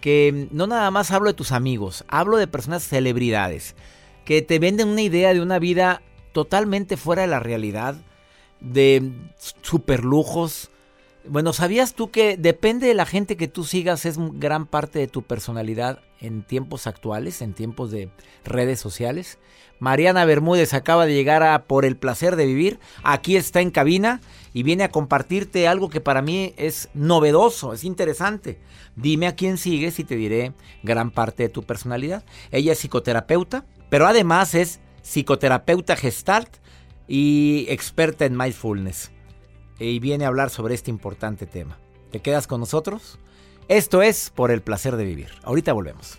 que 0.00 0.48
no 0.50 0.66
nada 0.66 0.90
más 0.90 1.10
hablo 1.10 1.28
de 1.28 1.34
tus 1.34 1.52
amigos, 1.52 2.04
hablo 2.08 2.38
de 2.38 2.46
personas 2.46 2.82
celebridades, 2.82 3.76
que 4.24 4.42
te 4.42 4.58
venden 4.58 4.88
una 4.88 5.02
idea 5.02 5.32
de 5.32 5.40
una 5.40 5.58
vida 5.58 6.02
totalmente 6.32 6.96
fuera 6.96 7.22
de 7.22 7.28
la 7.28 7.40
realidad, 7.40 7.96
de 8.60 9.12
superlujos. 9.62 10.70
Bueno, 11.26 11.52
¿sabías 11.52 11.94
tú 11.94 12.10
que 12.10 12.36
depende 12.36 12.86
de 12.86 12.94
la 12.94 13.06
gente 13.06 13.36
que 13.36 13.48
tú 13.48 13.64
sigas 13.64 14.06
es 14.06 14.16
gran 14.18 14.66
parte 14.66 14.98
de 14.98 15.06
tu 15.06 15.22
personalidad 15.22 16.00
en 16.20 16.42
tiempos 16.42 16.86
actuales, 16.86 17.42
en 17.42 17.52
tiempos 17.52 17.90
de 17.90 18.10
redes 18.44 18.80
sociales? 18.80 19.38
Mariana 19.80 20.26
Bermúdez 20.26 20.74
acaba 20.74 21.06
de 21.06 21.14
llegar 21.14 21.42
a 21.42 21.64
Por 21.64 21.84
el 21.86 21.96
placer 21.96 22.36
de 22.36 22.46
vivir. 22.46 22.78
Aquí 23.02 23.36
está 23.36 23.62
en 23.62 23.70
cabina 23.70 24.20
y 24.52 24.62
viene 24.62 24.84
a 24.84 24.90
compartirte 24.90 25.66
algo 25.66 25.88
que 25.88 26.02
para 26.02 26.20
mí 26.20 26.54
es 26.58 26.90
novedoso, 26.92 27.72
es 27.72 27.84
interesante. 27.84 28.60
Dime 28.94 29.26
a 29.26 29.34
quién 29.34 29.56
sigues 29.56 29.98
y 29.98 30.04
te 30.04 30.16
diré 30.16 30.52
gran 30.82 31.10
parte 31.10 31.44
de 31.44 31.48
tu 31.48 31.62
personalidad. 31.62 32.24
Ella 32.50 32.72
es 32.72 32.78
psicoterapeuta, 32.78 33.64
pero 33.88 34.06
además 34.06 34.54
es 34.54 34.80
psicoterapeuta 35.02 35.96
gestalt 35.96 36.58
y 37.10 37.66
experta 37.68 38.24
en 38.24 38.36
mindfulness. 38.36 39.10
Y 39.80 39.98
viene 39.98 40.24
a 40.24 40.28
hablar 40.28 40.48
sobre 40.48 40.74
este 40.74 40.90
importante 40.90 41.44
tema. 41.44 41.76
¿Te 42.12 42.20
quedas 42.20 42.46
con 42.46 42.60
nosotros? 42.60 43.18
Esto 43.66 44.00
es 44.00 44.30
Por 44.30 44.52
el 44.52 44.62
placer 44.62 44.96
de 44.96 45.04
vivir. 45.04 45.30
Ahorita 45.42 45.72
volvemos 45.72 46.18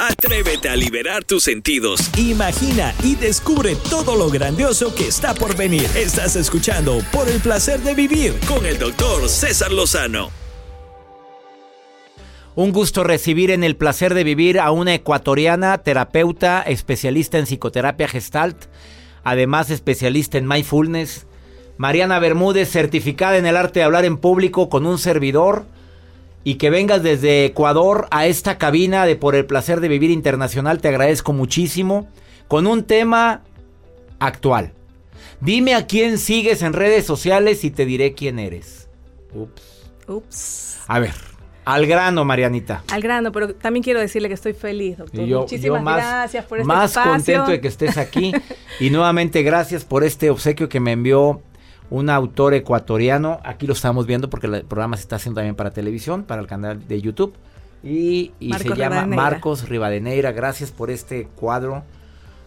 Atrévete 0.00 0.68
a 0.68 0.74
liberar 0.74 1.22
tus 1.24 1.44
sentidos. 1.44 2.10
Imagina 2.18 2.92
y 3.04 3.14
descubre 3.14 3.76
todo 3.88 4.16
lo 4.16 4.28
grandioso 4.28 4.92
que 4.92 5.06
está 5.06 5.34
por 5.34 5.56
venir. 5.56 5.86
Estás 5.94 6.34
escuchando 6.34 6.98
Por 7.12 7.28
el 7.28 7.40
placer 7.40 7.80
de 7.80 7.94
vivir 7.94 8.34
con 8.48 8.66
el 8.66 8.76
doctor 8.76 9.28
César 9.28 9.70
Lozano. 9.70 10.30
Un 12.56 12.72
gusto 12.72 13.04
recibir 13.04 13.52
en 13.52 13.62
el 13.62 13.76
placer 13.76 14.14
de 14.14 14.24
vivir 14.24 14.58
a 14.58 14.72
una 14.72 14.94
ecuatoriana, 14.94 15.78
terapeuta, 15.78 16.62
especialista 16.62 17.38
en 17.38 17.46
psicoterapia 17.46 18.08
gestalt, 18.08 18.66
además 19.22 19.70
especialista 19.70 20.38
en 20.38 20.48
mindfulness. 20.48 21.26
Mariana 21.76 22.18
Bermúdez, 22.18 22.68
certificada 22.68 23.36
en 23.36 23.46
el 23.46 23.56
arte 23.56 23.78
de 23.78 23.84
hablar 23.84 24.04
en 24.04 24.18
público 24.18 24.68
con 24.68 24.86
un 24.86 24.98
servidor 24.98 25.66
y 26.44 26.56
que 26.56 26.70
vengas 26.70 27.02
desde 27.02 27.46
Ecuador 27.46 28.06
a 28.10 28.26
esta 28.26 28.58
cabina 28.58 29.06
de 29.06 29.16
Por 29.16 29.34
el 29.34 29.46
Placer 29.46 29.80
de 29.80 29.88
Vivir 29.88 30.10
Internacional. 30.10 30.80
Te 30.80 30.88
agradezco 30.88 31.32
muchísimo. 31.32 32.06
Con 32.46 32.66
un 32.66 32.84
tema 32.84 33.42
actual. 34.18 34.72
Dime 35.40 35.74
a 35.74 35.86
quién 35.86 36.18
sigues 36.18 36.62
en 36.62 36.74
redes 36.74 37.06
sociales 37.06 37.64
y 37.64 37.70
te 37.70 37.86
diré 37.86 38.12
quién 38.12 38.38
eres. 38.38 38.88
Ups. 39.34 39.90
Ups. 40.06 40.78
A 40.86 40.98
ver, 40.98 41.14
al 41.64 41.86
grano, 41.86 42.24
Marianita. 42.26 42.84
Al 42.92 43.00
grano, 43.00 43.32
pero 43.32 43.54
también 43.54 43.82
quiero 43.82 44.00
decirle 44.00 44.28
que 44.28 44.34
estoy 44.34 44.52
feliz, 44.52 44.98
doctor. 44.98 45.26
Muchísimas 45.26 45.82
más, 45.82 45.96
gracias 45.96 46.44
por 46.44 46.58
este 46.58 46.68
Más 46.68 46.92
contento 46.92 47.50
de 47.50 47.60
que 47.60 47.68
estés 47.68 47.96
aquí. 47.96 48.32
y 48.80 48.90
nuevamente 48.90 49.42
gracias 49.42 49.84
por 49.84 50.04
este 50.04 50.28
obsequio 50.28 50.68
que 50.68 50.80
me 50.80 50.92
envió 50.92 51.40
un 51.94 52.10
autor 52.10 52.54
ecuatoriano. 52.54 53.38
Aquí 53.44 53.68
lo 53.68 53.72
estamos 53.72 54.06
viendo 54.06 54.28
porque 54.28 54.48
el 54.48 54.64
programa 54.64 54.96
se 54.96 55.02
está 55.02 55.16
haciendo 55.16 55.38
también 55.38 55.54
para 55.54 55.70
televisión, 55.70 56.24
para 56.24 56.40
el 56.40 56.48
canal 56.48 56.86
de 56.88 57.00
YouTube. 57.00 57.34
Y, 57.84 58.32
se 58.58 58.74
llama 58.74 59.06
Marcos 59.06 59.68
Rivadeneira. 59.68 60.32
Gracias 60.32 60.72
por 60.72 60.90
este 60.90 61.28
cuadro, 61.36 61.84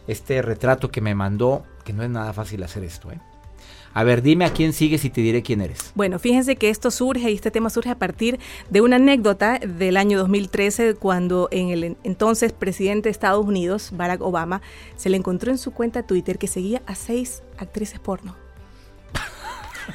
este 0.07 0.41
retrato 0.41 0.89
que 0.91 0.99
me 0.99 1.15
mandó, 1.15 1.63
que 1.85 1.93
no 1.93 2.03
es 2.03 2.09
nada 2.09 2.33
fácil 2.33 2.61
hacer 2.63 2.83
esto, 2.83 3.11
¿eh? 3.11 3.19
A 3.93 4.03
ver, 4.03 4.21
dime 4.21 4.45
a 4.45 4.51
quién 4.51 4.73
sigues 4.73 5.05
y 5.05 5.09
te 5.09 5.21
diré 5.21 5.41
quién 5.41 5.61
eres. 5.61 5.91
Bueno, 5.95 6.19
fíjense 6.19 6.55
que 6.55 6.69
esto 6.69 6.91
surge 6.91 7.31
y 7.31 7.35
este 7.35 7.49
tema 7.49 7.69
surge 7.69 7.89
a 7.89 7.97
partir 7.97 8.39
de 8.69 8.81
una 8.81 8.97
anécdota 8.97 9.59
del 9.59 9.97
año 9.97 10.19
2013 10.19 10.95
cuando 10.95 11.47
en 11.51 11.69
el 11.69 11.97
entonces 12.03 12.51
presidente 12.51 13.07
de 13.07 13.11
Estados 13.11 13.43
Unidos, 13.43 13.91
Barack 13.93 14.21
Obama, 14.21 14.61
se 14.97 15.09
le 15.09 15.17
encontró 15.17 15.51
en 15.51 15.57
su 15.57 15.71
cuenta 15.71 16.03
Twitter 16.03 16.37
que 16.37 16.47
seguía 16.47 16.83
a 16.85 16.93
seis 16.93 17.41
actrices 17.57 17.99
porno. 17.99 18.46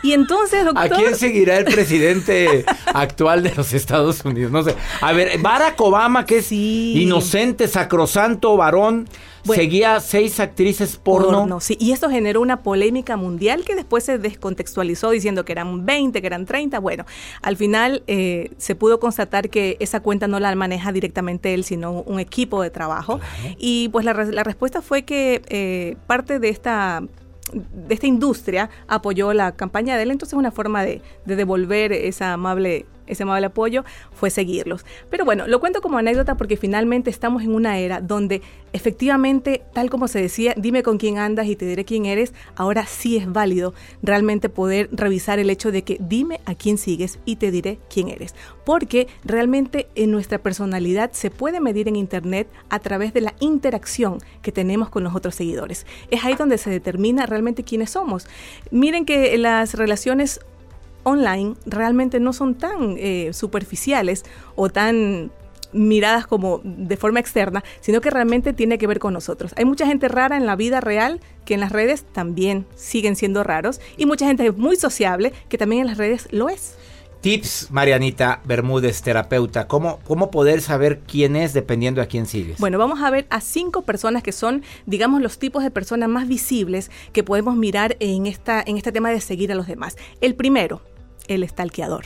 Y 0.02 0.12
entonces, 0.12 0.64
doctor... 0.64 0.84
¿A 0.84 0.88
quién 0.88 1.16
seguirá 1.16 1.58
el 1.58 1.64
presidente 1.64 2.64
actual 2.86 3.42
de 3.42 3.54
los 3.54 3.72
Estados 3.72 4.24
Unidos? 4.24 4.52
No 4.52 4.62
sé. 4.62 4.74
A 5.00 5.12
ver, 5.12 5.38
Barack 5.38 5.80
Obama, 5.80 6.26
que 6.26 6.38
es 6.38 6.52
inocente, 6.52 7.68
sacrosanto, 7.68 8.56
varón, 8.56 9.08
seguía 9.44 10.00
seis 10.00 10.40
actrices 10.40 10.96
porno. 10.96 11.60
Sí, 11.60 11.76
y 11.80 11.92
esto 11.92 12.08
generó 12.08 12.40
una 12.40 12.62
polémica 12.62 13.16
mundial 13.16 13.64
que 13.64 13.74
después 13.74 14.04
se 14.04 14.18
descontextualizó 14.18 15.10
diciendo 15.10 15.44
que 15.44 15.52
eran 15.52 15.84
20, 15.84 16.20
que 16.20 16.26
eran 16.26 16.46
30. 16.46 16.78
Bueno, 16.78 17.04
al 17.42 17.56
final 17.56 18.02
eh, 18.06 18.50
se 18.58 18.74
pudo 18.74 19.00
constatar 19.00 19.50
que 19.50 19.76
esa 19.80 20.00
cuenta 20.00 20.28
no 20.28 20.38
la 20.40 20.54
maneja 20.54 20.92
directamente 20.92 21.54
él, 21.54 21.64
sino 21.64 21.92
un 21.92 22.20
equipo 22.20 22.62
de 22.62 22.70
trabajo. 22.70 23.20
Y 23.58 23.88
pues 23.88 24.04
la, 24.04 24.12
la, 24.12 24.44
respuesta 24.44 24.82
fue 24.82 25.02
que 25.02 25.42
eh, 25.48 25.96
parte 26.06 26.38
de 26.38 26.48
esta 26.48 27.02
de 27.52 27.94
esta 27.94 28.06
industria 28.06 28.70
apoyó 28.88 29.32
la 29.32 29.52
campaña 29.52 29.96
de 29.96 30.04
él, 30.04 30.10
entonces 30.10 30.34
una 30.34 30.50
forma 30.50 30.82
de, 30.82 31.02
de 31.24 31.36
devolver 31.36 31.92
esa 31.92 32.32
amable 32.32 32.86
ese 33.06 33.22
amable 33.22 33.46
apoyo 33.46 33.84
fue 34.12 34.30
seguirlos. 34.30 34.84
Pero 35.10 35.24
bueno, 35.24 35.46
lo 35.46 35.60
cuento 35.60 35.80
como 35.80 35.98
anécdota 35.98 36.36
porque 36.36 36.56
finalmente 36.56 37.10
estamos 37.10 37.42
en 37.42 37.54
una 37.54 37.78
era 37.78 38.00
donde 38.00 38.42
efectivamente, 38.72 39.62
tal 39.74 39.90
como 39.90 40.08
se 40.08 40.20
decía, 40.20 40.54
dime 40.56 40.82
con 40.82 40.98
quién 40.98 41.18
andas 41.18 41.46
y 41.46 41.56
te 41.56 41.66
diré 41.66 41.84
quién 41.84 42.06
eres, 42.06 42.32
ahora 42.56 42.86
sí 42.86 43.16
es 43.16 43.30
válido 43.30 43.74
realmente 44.02 44.48
poder 44.48 44.88
revisar 44.92 45.38
el 45.38 45.50
hecho 45.50 45.72
de 45.72 45.82
que 45.82 45.98
dime 46.00 46.40
a 46.46 46.54
quién 46.54 46.78
sigues 46.78 47.18
y 47.24 47.36
te 47.36 47.50
diré 47.50 47.78
quién 47.88 48.08
eres. 48.08 48.34
Porque 48.64 49.08
realmente 49.24 49.88
en 49.94 50.10
nuestra 50.10 50.38
personalidad 50.38 51.12
se 51.12 51.30
puede 51.30 51.60
medir 51.60 51.88
en 51.88 51.96
Internet 51.96 52.48
a 52.70 52.78
través 52.78 53.12
de 53.12 53.20
la 53.20 53.34
interacción 53.40 54.18
que 54.40 54.52
tenemos 54.52 54.88
con 54.88 55.04
los 55.04 55.14
otros 55.14 55.34
seguidores. 55.34 55.86
Es 56.10 56.24
ahí 56.24 56.34
donde 56.34 56.58
se 56.58 56.70
determina 56.70 57.26
realmente 57.26 57.64
quiénes 57.64 57.90
somos. 57.90 58.26
Miren 58.70 59.04
que 59.04 59.36
las 59.38 59.74
relaciones 59.74 60.40
online 61.04 61.54
realmente 61.66 62.20
no 62.20 62.32
son 62.32 62.54
tan 62.54 62.96
eh, 62.98 63.30
superficiales 63.32 64.24
o 64.54 64.68
tan 64.68 65.30
miradas 65.72 66.26
como 66.26 66.60
de 66.64 66.96
forma 66.96 67.20
externa, 67.20 67.64
sino 67.80 68.00
que 68.00 68.10
realmente 68.10 68.52
tiene 68.52 68.78
que 68.78 68.86
ver 68.86 68.98
con 68.98 69.14
nosotros. 69.14 69.52
Hay 69.56 69.64
mucha 69.64 69.86
gente 69.86 70.08
rara 70.08 70.36
en 70.36 70.46
la 70.46 70.56
vida 70.56 70.80
real 70.80 71.20
que 71.44 71.54
en 71.54 71.60
las 71.60 71.72
redes 71.72 72.04
también 72.12 72.66
siguen 72.74 73.16
siendo 73.16 73.42
raros 73.42 73.80
y 73.96 74.06
mucha 74.06 74.26
gente 74.26 74.52
muy 74.52 74.76
sociable 74.76 75.32
que 75.48 75.58
también 75.58 75.82
en 75.82 75.88
las 75.88 75.98
redes 75.98 76.28
lo 76.30 76.48
es. 76.48 76.76
Tips, 77.22 77.70
Marianita 77.70 78.40
Bermúdez, 78.44 79.00
terapeuta, 79.00 79.68
¿cómo, 79.68 80.00
¿cómo 80.02 80.32
poder 80.32 80.60
saber 80.60 81.02
quién 81.06 81.36
es 81.36 81.52
dependiendo 81.52 82.02
a 82.02 82.06
quién 82.06 82.26
sigues? 82.26 82.58
Bueno, 82.58 82.78
vamos 82.78 83.00
a 83.00 83.10
ver 83.10 83.28
a 83.30 83.40
cinco 83.40 83.82
personas 83.82 84.24
que 84.24 84.32
son, 84.32 84.64
digamos, 84.86 85.22
los 85.22 85.38
tipos 85.38 85.62
de 85.62 85.70
personas 85.70 86.08
más 86.08 86.26
visibles 86.26 86.90
que 87.12 87.22
podemos 87.22 87.54
mirar 87.54 87.96
en, 88.00 88.26
esta, 88.26 88.60
en 88.66 88.76
este 88.76 88.90
tema 88.90 89.10
de 89.10 89.20
seguir 89.20 89.52
a 89.52 89.54
los 89.54 89.68
demás. 89.68 89.96
El 90.20 90.34
primero, 90.34 90.82
el 91.28 91.42
estalqueador. 91.42 92.04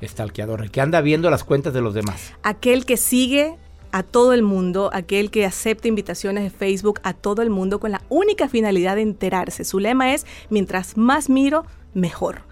Estalqueador, 0.00 0.62
el 0.62 0.70
que 0.70 0.80
anda 0.80 1.00
viendo 1.00 1.30
las 1.30 1.44
cuentas 1.44 1.72
de 1.74 1.80
los 1.80 1.94
demás. 1.94 2.32
Aquel 2.42 2.86
que 2.86 2.96
sigue 2.96 3.56
a 3.90 4.02
todo 4.02 4.32
el 4.32 4.42
mundo, 4.42 4.90
aquel 4.92 5.30
que 5.30 5.44
acepta 5.44 5.88
invitaciones 5.88 6.44
de 6.44 6.50
Facebook 6.50 7.00
a 7.02 7.14
todo 7.14 7.42
el 7.42 7.50
mundo 7.50 7.80
con 7.80 7.90
la 7.92 8.02
única 8.08 8.48
finalidad 8.48 8.96
de 8.96 9.02
enterarse. 9.02 9.64
Su 9.64 9.78
lema 9.78 10.14
es, 10.14 10.26
mientras 10.50 10.96
más 10.96 11.28
miro, 11.28 11.64
mejor. 11.94 12.42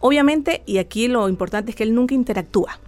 Obviamente, 0.00 0.62
y 0.66 0.78
aquí 0.78 1.08
lo 1.08 1.28
importante 1.28 1.70
es 1.70 1.76
que 1.76 1.84
él 1.84 1.94
nunca 1.94 2.14
interactúa. 2.14 2.78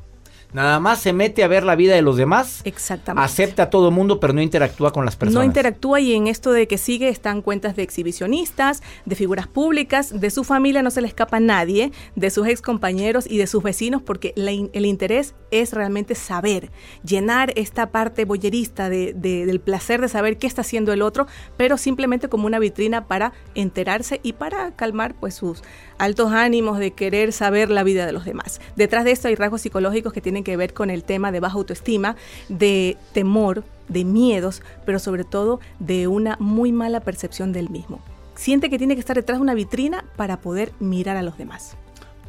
Nada 0.54 0.78
más 0.78 1.00
se 1.00 1.12
mete 1.12 1.42
a 1.42 1.48
ver 1.48 1.64
la 1.64 1.74
vida 1.74 1.96
de 1.96 2.02
los 2.02 2.16
demás. 2.16 2.60
Exactamente. 2.64 3.24
Acepta 3.24 3.64
a 3.64 3.70
todo 3.70 3.90
mundo, 3.90 4.20
pero 4.20 4.32
no 4.32 4.40
interactúa 4.40 4.92
con 4.92 5.04
las 5.04 5.16
personas. 5.16 5.40
No 5.40 5.44
interactúa 5.44 5.98
y 5.98 6.14
en 6.14 6.28
esto 6.28 6.52
de 6.52 6.68
que 6.68 6.78
sigue 6.78 7.08
están 7.08 7.42
cuentas 7.42 7.74
de 7.74 7.82
exhibicionistas, 7.82 8.80
de 9.04 9.16
figuras 9.16 9.48
públicas, 9.48 10.20
de 10.20 10.30
su 10.30 10.44
familia 10.44 10.80
no 10.82 10.92
se 10.92 11.00
le 11.00 11.08
escapa 11.08 11.38
a 11.38 11.40
nadie, 11.40 11.90
de 12.14 12.30
sus 12.30 12.46
ex 12.46 12.62
compañeros 12.62 13.26
y 13.28 13.36
de 13.36 13.48
sus 13.48 13.64
vecinos, 13.64 14.00
porque 14.00 14.32
el 14.36 14.86
interés 14.86 15.34
es 15.50 15.72
realmente 15.72 16.14
saber, 16.14 16.70
llenar 17.04 17.52
esta 17.56 17.90
parte 17.90 18.24
boyerista 18.24 18.88
de, 18.88 19.12
del 19.12 19.60
placer 19.60 20.00
de 20.00 20.08
saber 20.08 20.38
qué 20.38 20.46
está 20.46 20.60
haciendo 20.60 20.92
el 20.92 21.02
otro, 21.02 21.26
pero 21.56 21.76
simplemente 21.78 22.28
como 22.28 22.46
una 22.46 22.60
vitrina 22.60 23.08
para 23.08 23.32
enterarse 23.56 24.20
y 24.22 24.34
para 24.34 24.76
calmar 24.76 25.16
pues 25.18 25.34
sus 25.34 25.62
altos 25.98 26.32
ánimos 26.32 26.78
de 26.78 26.92
querer 26.92 27.32
saber 27.32 27.70
la 27.70 27.82
vida 27.82 28.06
de 28.06 28.12
los 28.12 28.24
demás. 28.24 28.60
Detrás 28.76 29.04
de 29.04 29.10
esto 29.10 29.26
hay 29.26 29.34
rasgos 29.34 29.62
psicológicos 29.62 30.12
que 30.12 30.20
tienen 30.44 30.56
que 30.56 30.56
ver 30.56 30.74
con 30.74 30.90
el 30.90 31.02
tema 31.04 31.32
de 31.32 31.40
baja 31.40 31.56
autoestima, 31.56 32.16
de 32.48 32.96
temor, 33.12 33.64
de 33.88 34.04
miedos, 34.04 34.62
pero 34.86 34.98
sobre 34.98 35.24
todo 35.24 35.58
de 35.78 36.06
una 36.06 36.36
muy 36.38 36.70
mala 36.72 37.00
percepción 37.00 37.52
del 37.52 37.70
mismo. 37.70 38.00
siente 38.36 38.68
que 38.68 38.78
tiene 38.78 38.94
que 38.94 39.00
estar 39.00 39.14
detrás 39.16 39.38
de 39.38 39.42
una 39.42 39.54
vitrina 39.54 40.04
para 40.16 40.40
poder 40.40 40.72
mirar 40.80 41.16
a 41.16 41.22
los 41.22 41.38
demás. 41.38 41.76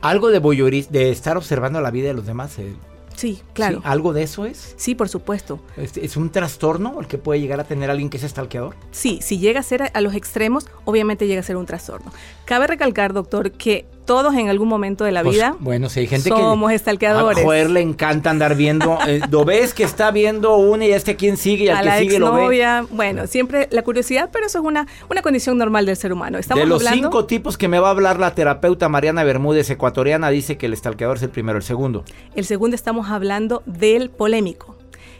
Algo 0.01 0.29
de 0.29 0.37
voyeurismo, 0.39 0.91
de 0.93 1.09
estar 1.11 1.35
observando 1.35 1.81
la 1.81 1.89
vida 1.91 2.07
de 2.09 2.13
los 2.13 2.25
demás. 2.25 2.57
eh, 2.59 2.75
Sí, 3.15 3.41
claro. 3.53 3.77
¿sí? 3.77 3.83
¿Algo 3.85 4.11
de 4.13 4.23
eso 4.23 4.45
es? 4.45 4.75
Sí, 4.77 4.93
por 4.93 5.07
supuesto. 5.09 5.59
¿Es, 5.77 5.95
es 5.97 6.15
un 6.17 6.29
trastorno 6.31 6.99
el 6.99 7.07
que 7.07 7.17
puede 7.17 7.39
llegar 7.39 7.59
a 7.61 7.63
tener 7.63 7.89
alguien 7.89 8.09
que 8.09 8.17
es 8.17 8.23
estalqueador? 8.23 8.75
Sí, 8.91 9.19
si 9.21 9.39
llega 9.39 9.61
a 9.61 9.63
ser 9.63 9.83
a, 9.83 9.85
a 9.87 10.01
los 10.01 10.13
extremos, 10.15 10.67
obviamente 10.83 11.25
llega 11.25 11.39
a 11.39 11.43
ser 11.43 11.55
un 11.55 11.65
trastorno. 11.65 12.11
Cabe 12.45 12.67
recalcar, 12.67 13.13
doctor, 13.13 13.51
que 13.53 13.87
todos 14.05 14.35
en 14.35 14.49
algún 14.49 14.67
momento 14.67 15.03
de 15.03 15.11
la 15.11 15.23
Pues, 15.23 15.35
vida 15.35 15.55
bueno, 15.59 15.89
si 15.89 16.01
hay 16.01 16.07
gente 16.07 16.29
que. 16.29 16.35
somos 16.35 16.71
estalqueadores. 16.71 17.39
A 17.39 17.43
joder, 17.43 17.69
le 17.69 17.81
encanta 17.81 18.29
andar 18.29 18.55
viendo. 18.55 18.97
eh, 19.07 19.21
lo 19.29 19.43
ves 19.45 19.73
que 19.73 19.83
está 19.83 20.11
viendo 20.11 20.55
una 20.57 20.85
y 20.85 20.91
este 20.91 21.15
quién 21.15 21.37
sigue 21.37 21.65
y 21.65 21.67
al 21.69 21.77
a 21.77 21.81
que 21.81 21.85
la 21.87 21.97
sigue 21.99 22.19
lo 22.19 22.31
ve. 22.33 22.85
bueno, 22.91 23.27
siempre 23.27 23.67
la 23.71 23.81
curiosidad, 23.81 24.29
pero 24.31 24.45
eso 24.45 24.59
es 24.59 24.65
una, 24.65 24.87
una 25.09 25.21
condición 25.21 25.57
normal 25.57 25.85
del 25.85 25.97
ser 25.97 26.13
humano. 26.13 26.37
Estamos 26.37 26.63
De 26.63 26.67
los 26.69 26.81
hablando, 26.85 27.07
cinco 27.09 27.25
tipos 27.25 27.57
que 27.57 27.67
me 27.67 27.79
va 27.79 27.87
a 27.87 27.91
hablar 27.91 28.19
la 28.19 28.33
terapeuta 28.35 28.87
Mariana 28.89 29.23
Bermúdez, 29.23 29.69
ecuatoriana, 29.69 30.29
dice 30.29 30.57
que 30.57 30.67
el 30.67 30.73
estalqueador 30.73 31.17
es 31.17 31.23
el 31.23 31.29
primero. 31.29 31.57
El 31.57 31.63
segundo. 31.63 32.03
el 32.35 32.45
segundo 32.45 32.75
estamos 32.75 33.09
hablando 33.09 33.63
del 33.65 34.09
polémico. 34.09 34.75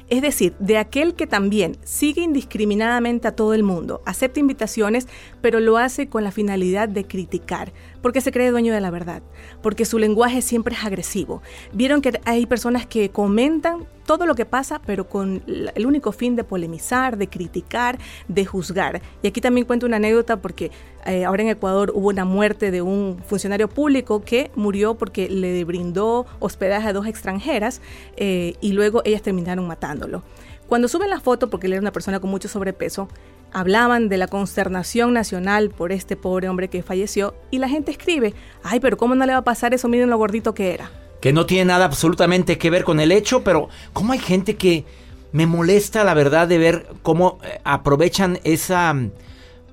Es 0.07 0.21
decir, 0.21 0.53
de 0.59 0.77
aquel 0.77 1.15
que 1.15 1.25
también 1.25 1.77
sigue 1.83 2.21
indiscriminadamente 2.21 3.27
a 3.27 3.31
todo 3.35 3.55
el 3.55 3.63
mundo, 3.63 4.01
acepta 4.05 4.39
invitaciones, 4.39 5.07
pero 5.41 5.59
lo 5.59 5.77
hace 5.77 6.07
con 6.09 6.23
la 6.23 6.31
finalidad 6.31 6.87
de 6.87 7.05
criticar, 7.05 7.73
porque 8.05 8.21
se 8.21 8.31
cree 8.31 8.51
dueño 8.51 8.71
de 8.71 8.81
la 8.81 8.91
verdad, 8.91 9.23
porque 9.63 9.83
su 9.83 9.97
lenguaje 9.97 10.43
siempre 10.43 10.75
es 10.75 10.85
agresivo. 10.85 11.41
Vieron 11.73 12.03
que 12.03 12.21
hay 12.25 12.45
personas 12.45 12.85
que 12.85 13.09
comentan 13.09 13.87
todo 14.05 14.27
lo 14.27 14.35
que 14.35 14.45
pasa, 14.45 14.79
pero 14.85 15.09
con 15.09 15.41
el 15.47 15.87
único 15.87 16.11
fin 16.11 16.35
de 16.35 16.43
polemizar, 16.43 17.17
de 17.17 17.27
criticar, 17.27 17.97
de 18.27 18.45
juzgar. 18.45 19.01
Y 19.23 19.27
aquí 19.27 19.41
también 19.41 19.65
cuento 19.65 19.87
una 19.87 19.95
anécdota 19.95 20.39
porque 20.39 20.69
eh, 21.07 21.25
ahora 21.25 21.41
en 21.41 21.49
Ecuador 21.49 21.93
hubo 21.95 22.09
una 22.09 22.25
muerte 22.25 22.69
de 22.69 22.83
un 22.83 23.17
funcionario 23.25 23.69
público 23.69 24.21
que 24.23 24.51
murió 24.55 24.93
porque 24.93 25.27
le 25.27 25.63
brindó 25.63 26.27
hospedaje 26.37 26.89
a 26.89 26.93
dos 26.93 27.07
extranjeras 27.07 27.81
eh, 28.17 28.53
y 28.61 28.73
luego 28.73 29.01
ellas 29.03 29.23
terminaron 29.23 29.65
matándolo. 29.65 30.21
Cuando 30.67 30.87
suben 30.87 31.09
la 31.09 31.19
foto, 31.19 31.49
porque 31.49 31.67
él 31.67 31.73
era 31.73 31.81
una 31.81 31.91
persona 31.91 32.19
con 32.19 32.29
mucho 32.29 32.47
sobrepeso, 32.47 33.07
hablaban 33.55 34.09
de 34.09 34.17
la 34.17 34.27
consternación 34.27 35.13
nacional 35.13 35.69
por 35.69 35.93
este 35.93 36.17
pobre 36.17 36.49
hombre 36.49 36.67
que 36.67 36.83
falleció 36.83 37.33
y 37.51 37.59
la 37.59 37.69
gente 37.69 37.89
escribe, 37.89 38.33
ay, 38.63 38.81
pero 38.81 38.97
¿cómo 38.97 39.15
no 39.15 39.25
le 39.25 39.31
va 39.31 39.39
a 39.39 39.43
pasar 39.45 39.73
eso? 39.73 39.87
Miren 39.87 40.09
lo 40.09 40.17
gordito 40.17 40.53
que 40.53 40.73
era. 40.73 40.91
que 41.21 41.31
no 41.31 41.45
tiene 41.45 41.65
nada 41.65 41.85
absolutamente 41.85 42.57
que 42.57 42.69
ver 42.69 42.83
con 42.83 42.99
el 42.99 43.13
hecho, 43.13 43.43
pero 43.43 43.69
¿cómo 43.93 44.11
hay 44.11 44.19
gente 44.19 44.57
que 44.57 44.83
me 45.31 45.47
molesta 45.47 46.03
la 46.03 46.13
verdad 46.13 46.49
de 46.49 46.57
ver 46.57 46.87
cómo 47.01 47.39
eh, 47.43 47.61
aprovechan 47.63 48.39
esa 48.43 48.93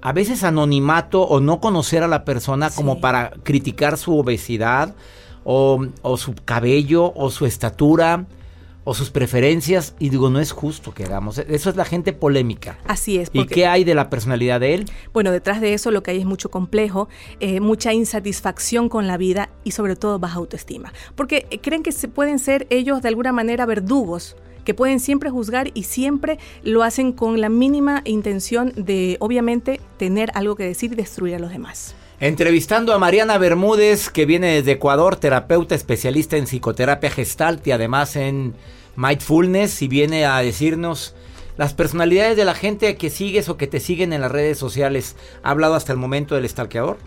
a 0.00 0.12
veces 0.12 0.44
anonimato 0.44 1.22
o 1.22 1.40
no 1.40 1.60
conocer 1.60 2.04
a 2.04 2.08
la 2.08 2.24
persona 2.24 2.70
como 2.70 3.00
para 3.00 3.32
criticar 3.42 3.98
su 3.98 4.16
obesidad 4.16 4.94
o, 5.44 5.84
o 6.02 6.16
su 6.16 6.34
cabello 6.44 7.12
o 7.16 7.30
su 7.30 7.46
estatura 7.46 8.26
o 8.84 8.94
sus 8.94 9.10
preferencias 9.10 9.94
y 9.98 10.08
digo 10.08 10.30
no 10.30 10.40
es 10.40 10.52
justo 10.52 10.92
que 10.92 11.04
hagamos 11.04 11.38
eso 11.38 11.70
es 11.70 11.76
la 11.76 11.84
gente 11.84 12.12
polémica 12.12 12.78
Así 12.86 13.18
es. 13.18 13.30
y 13.32 13.46
qué 13.46 13.66
hay 13.66 13.84
de 13.84 13.94
la 13.94 14.10
personalidad 14.10 14.60
de 14.60 14.74
él 14.74 14.90
Bueno, 15.12 15.30
detrás 15.30 15.60
de 15.60 15.74
eso 15.74 15.90
lo 15.90 16.02
que 16.02 16.12
hay 16.12 16.18
es 16.18 16.24
mucho 16.24 16.50
complejo, 16.50 17.08
eh, 17.40 17.60
mucha 17.60 17.92
insatisfacción 17.92 18.88
con 18.88 19.06
la 19.06 19.16
vida 19.16 19.50
y 19.64 19.72
sobre 19.72 19.96
todo 19.96 20.18
baja 20.18 20.36
autoestima. 20.36 20.92
Porque 21.14 21.46
eh, 21.50 21.60
creen 21.60 21.82
que 21.82 21.92
se 21.92 22.08
pueden 22.08 22.38
ser 22.38 22.66
ellos 22.70 23.02
de 23.02 23.08
alguna 23.08 23.32
manera 23.32 23.66
verdugos 23.66 24.36
que 24.64 24.74
pueden 24.74 25.00
siempre 25.00 25.30
juzgar 25.30 25.70
y 25.74 25.84
siempre 25.84 26.38
lo 26.62 26.82
hacen 26.82 27.12
con 27.12 27.40
la 27.40 27.48
mínima 27.48 28.02
intención 28.04 28.72
de, 28.76 29.16
obviamente, 29.20 29.80
tener 29.96 30.30
algo 30.34 30.56
que 30.56 30.64
decir 30.64 30.92
y 30.92 30.96
destruir 30.96 31.34
a 31.34 31.38
los 31.38 31.50
demás. 31.50 31.94
Entrevistando 32.22 32.94
a 32.94 33.00
Mariana 33.00 33.36
Bermúdez, 33.36 34.08
que 34.08 34.26
viene 34.26 34.54
desde 34.54 34.70
Ecuador, 34.70 35.16
terapeuta 35.16 35.74
especialista 35.74 36.36
en 36.36 36.44
psicoterapia 36.44 37.10
gestalt 37.10 37.66
y 37.66 37.72
además 37.72 38.14
en 38.14 38.54
mindfulness, 38.94 39.82
y 39.82 39.88
viene 39.88 40.24
a 40.24 40.38
decirnos 40.38 41.16
las 41.56 41.74
personalidades 41.74 42.36
de 42.36 42.44
la 42.44 42.54
gente 42.54 42.94
que 42.94 43.10
sigues 43.10 43.48
o 43.48 43.56
que 43.56 43.66
te 43.66 43.80
siguen 43.80 44.12
en 44.12 44.20
las 44.20 44.30
redes 44.30 44.56
sociales. 44.56 45.16
Ha 45.42 45.50
hablado 45.50 45.74
hasta 45.74 45.90
el 45.90 45.98
momento 45.98 46.36
del 46.36 46.48
stalkeador, 46.48 46.98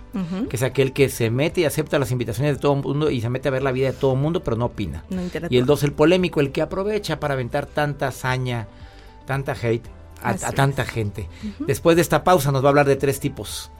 que 0.50 0.58
es 0.58 0.63
aquel 0.63 0.92
que 0.92 1.08
se 1.08 1.30
mete 1.30 1.62
y 1.62 1.63
acepta 1.63 1.98
las 1.98 2.12
invitaciones 2.12 2.58
de 2.58 2.62
todo 2.62 2.74
el 2.74 2.82
mundo 2.82 3.10
y 3.10 3.22
se 3.22 3.30
mete 3.30 3.48
a 3.48 3.52
ver 3.52 3.63
la 3.63 3.72
vida 3.72 3.94
de 3.94 3.98
todo 3.98 4.16
el 4.16 4.20
mundo, 4.20 4.44
pero 4.44 4.58
no 4.58 4.66
opina. 4.66 5.06
No. 5.10 5.22
Y 5.50 5.58
el 5.58 5.66
dos, 5.66 5.84
el 5.84 5.94
polémico, 5.94 6.42
el 6.42 6.52
que 6.52 6.62
aprovecha 6.62 7.22
para 7.22 7.36
aventar 7.36 7.68
tanta 7.68 8.10
hazaña, 8.10 8.68
tanta 9.26 9.54
hate 9.54 9.88
a, 10.22 10.34
tanta 10.52 10.84
gente. 10.84 11.30
Después 11.60 11.96
de 11.96 12.02
esta 12.02 12.26
pausa 12.26 12.52
nos 12.52 12.62
va 12.62 12.68
a 12.68 12.72
hablar 12.72 12.86
de 12.86 12.98
tres 12.98 13.22
tipos. 13.22 13.72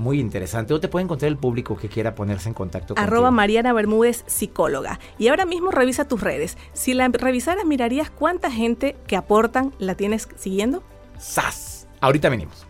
Muy 0.00 0.18
interesante. 0.18 0.72
¿Dónde 0.72 0.88
te 0.88 0.90
puede 0.90 1.04
encontrar 1.04 1.28
el 1.30 1.36
público 1.36 1.76
que 1.76 1.90
quiera 1.90 2.14
ponerse 2.14 2.48
en 2.48 2.54
contacto 2.54 2.94
Arroba 2.96 3.26
contigo? 3.26 3.32
Mariana 3.32 3.72
Bermúdez, 3.74 4.24
psicóloga. 4.26 4.98
Y 5.18 5.28
ahora 5.28 5.44
mismo 5.44 5.70
revisa 5.70 6.08
tus 6.08 6.22
redes. 6.22 6.56
Si 6.72 6.94
la 6.94 7.06
revisaras, 7.08 7.66
mirarías 7.66 8.10
cuánta 8.10 8.50
gente 8.50 8.96
que 9.06 9.16
aportan 9.16 9.74
la 9.78 9.96
tienes 9.96 10.26
siguiendo. 10.36 10.82
¡Sas! 11.18 11.86
Ahorita 12.00 12.30
venimos. 12.30 12.69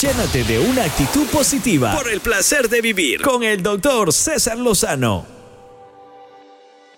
Llénate 0.00 0.42
de 0.44 0.58
una 0.58 0.84
actitud 0.84 1.26
positiva 1.28 1.94
por 1.94 2.10
el 2.10 2.20
placer 2.20 2.68
de 2.68 2.80
vivir 2.80 3.20
con 3.20 3.44
el 3.44 3.62
doctor 3.62 4.12
César 4.12 4.58
Lozano. 4.58 5.24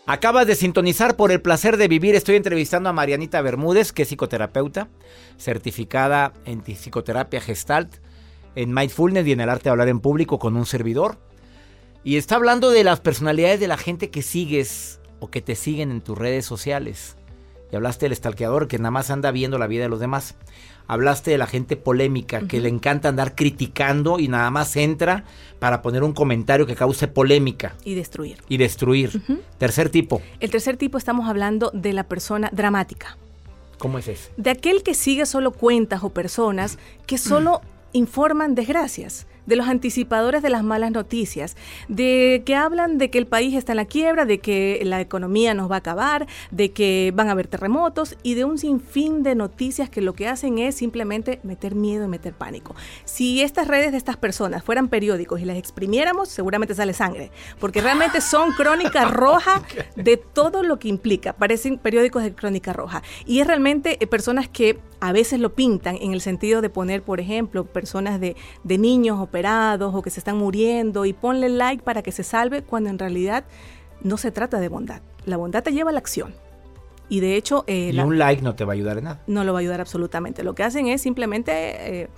Acabas 0.07 0.47
de 0.47 0.55
sintonizar 0.55 1.15
por 1.15 1.31
el 1.31 1.43
placer 1.43 1.77
de 1.77 1.89
vivir. 1.89 2.15
Estoy 2.15 2.37
entrevistando 2.37 2.89
a 2.89 2.95
Marianita 2.95 3.43
Bermúdez, 3.43 3.93
que 3.93 4.03
es 4.03 4.09
psicoterapeuta, 4.09 4.89
certificada 5.37 6.33
en 6.47 6.63
psicoterapia 6.63 7.41
gestalt, 7.41 7.97
en 8.55 8.73
mindfulness 8.73 9.27
y 9.27 9.33
en 9.33 9.41
el 9.41 9.51
arte 9.51 9.65
de 9.65 9.71
hablar 9.71 9.89
en 9.89 10.01
público 10.01 10.39
con 10.39 10.57
un 10.57 10.65
servidor. 10.65 11.19
Y 12.03 12.17
está 12.17 12.37
hablando 12.37 12.71
de 12.71 12.85
las 12.85 13.01
personalidades 13.01 13.61
de 13.61 13.69
la 13.69 13.77
gente 13.77 14.11
que 14.11 14.23
sigues 14.23 15.01
o 15.21 15.31
que 15.31 15.43
te 15.43 15.55
siguen 15.55 15.91
en 15.91 16.01
tus 16.01 16.17
redes 16.17 16.47
sociales. 16.47 17.17
Y 17.73 17.77
hablaste 17.77 18.07
del 18.07 18.15
stalkeador 18.17 18.69
que 18.69 18.79
nada 18.79 18.91
más 18.93 19.11
anda 19.11 19.31
viendo 19.33 19.59
la 19.59 19.67
vida 19.67 19.83
de 19.83 19.89
los 19.89 19.99
demás. 20.01 20.37
Hablaste 20.87 21.33
de 21.33 21.39
la 21.39 21.49
gente 21.49 21.77
polémica 21.77 22.47
que 22.47 22.61
le 22.61 22.69
encanta 22.69 23.09
andar 23.09 23.35
criticando 23.35 24.21
y 24.21 24.29
nada 24.29 24.51
más 24.51 24.77
entra 24.77 25.25
para 25.59 25.83
poner 25.83 26.05
un 26.05 26.13
comentario 26.13 26.65
que 26.67 26.77
cause 26.77 27.09
polémica 27.09 27.75
Y 27.85 27.95
destruir. 27.95 28.39
y 28.49 28.57
destruir. 28.59 29.21
Tercer 29.59 29.89
tipo, 29.91 30.23
El 30.39 30.51
tercer 30.51 30.77
tipo 30.77 30.97
estamos 30.97 31.29
hablando 31.29 31.71
de 31.75 31.93
la 31.93 32.05
persona 32.05 32.51
dramática. 32.53 33.17
¿cómo 33.79 33.99
es 33.99 34.09
ese? 34.09 34.31
De 34.39 34.51
aquel 34.51 34.83
que 34.83 34.95
sigue 34.95 35.27
solo 35.27 35.53
cuentas 35.53 36.03
o 36.05 36.11
personas 36.11 36.79
que 37.07 37.19
solo 37.19 37.61
informan 37.93 38.55
desgracias, 38.55 39.27
de 39.47 39.57
los 39.57 39.69
anticipadores 39.69 40.43
de 40.43 40.51
las 40.51 40.63
malas 40.63 40.91
noticias, 40.91 41.57
de 41.89 42.43
que 42.45 42.55
hablan 42.55 42.99
de 42.99 43.11
que 43.11 43.19
el 43.19 43.27
país 43.27 43.55
está 43.55 43.73
en 43.73 43.77
la 43.77 43.85
quiebra, 43.85 44.25
de 44.25 44.39
que 44.39 44.81
la 44.85 45.01
economía 45.01 45.55
nos 45.55 45.71
va 45.71 45.77
a 45.77 45.79
acabar, 45.79 46.27
de 46.51 46.73
que 46.73 47.13
van 47.15 47.29
a 47.29 47.33
haber 47.33 47.47
terremotos 47.47 48.17
y 48.23 48.35
de 48.35 48.45
un 48.45 48.59
sinfín 48.59 49.23
de 49.23 49.35
noticias 49.35 49.91
que 49.91 50.01
lo 50.01 50.15
que 50.15 50.29
hacen 50.29 50.59
es 50.59 50.77
simplemente 50.77 51.41
meter 51.43 51.75
miedo 51.75 52.05
y 52.05 52.09
meter 52.09 52.35
pánico. 52.35 52.75
Si 53.05 53.43
estas 53.43 53.69
redes 53.69 53.93
de 53.93 53.99
estas 53.99 54.17
personas 54.17 54.63
fueran 54.63 54.89
periódicos 54.89 55.41
y 55.41 55.45
las 55.45 55.57
exprimiéramos, 55.57 56.29
seguramente 56.29 56.75
sale 56.75 56.93
sangre, 56.93 57.31
porque 57.59 57.81
realmente 57.81 58.21
son 58.21 58.53
crónica 58.53 59.05
roja 59.11 59.63
de 59.95 60.17
todo 60.17 60.63
lo 60.63 60.79
que 60.79 60.89
implica. 60.89 61.33
Parecen 61.33 61.79
periódicos 61.79 62.23
de 62.23 62.35
crónica 62.35 62.73
roja. 62.73 63.03
Y 63.25 63.41
es 63.41 63.47
realmente 63.47 63.97
eh, 64.01 64.07
personas 64.07 64.49
que 64.49 64.79
a 65.01 65.13
veces 65.13 65.41
lo 65.41 65.55
pintan 65.55 65.99
en 66.01 66.13
el 66.13 66.21
sentido 66.21 66.63
de 66.63 66.71
poner, 66.71 67.03
por 67.03 67.21
ejemplo, 67.21 67.65
personas 67.65 68.19
de, 68.21 68.37
de 68.65 68.79
niños 68.79 69.19
operados 69.41 69.95
o 69.95 70.01
que 70.03 70.09
se 70.11 70.19
están 70.21 70.39
muriendo 70.39 71.05
y 71.05 71.13
ponle 71.13 71.49
like 71.51 71.83
para 71.83 72.03
que 72.03 72.11
se 72.11 72.23
salve, 72.23 72.63
cuando 72.63 72.89
en 72.89 72.99
realidad 72.99 73.45
no 74.03 74.17
se 74.17 74.31
trata 74.31 74.59
de 74.61 74.69
bondad. 74.69 75.03
La 75.27 75.37
bondad 75.37 75.63
te 75.63 75.73
lleva 75.73 75.91
a 75.91 75.93
la 75.93 75.99
acción. 75.99 76.35
Y 77.09 77.21
de 77.21 77.37
hecho, 77.37 77.63
eh, 77.69 77.91
Y 77.91 77.93
la- 77.93 78.05
un 78.07 78.19
like 78.19 78.41
no 78.43 78.55
te 78.57 78.65
va 78.65 78.73
a 78.73 78.75
ayudar 78.75 78.97
en 78.99 79.05
nada. 79.05 79.21
no 79.27 79.45
lo 79.45 79.53
va 79.53 79.59
a 79.59 79.61
ayudar 79.61 79.81
absolutamente. 79.83 80.43
Lo 80.43 80.55
que 80.55 80.63
hacen 80.65 80.89
es 80.89 81.03
simplemente 81.03 81.53
eh, 82.03 82.09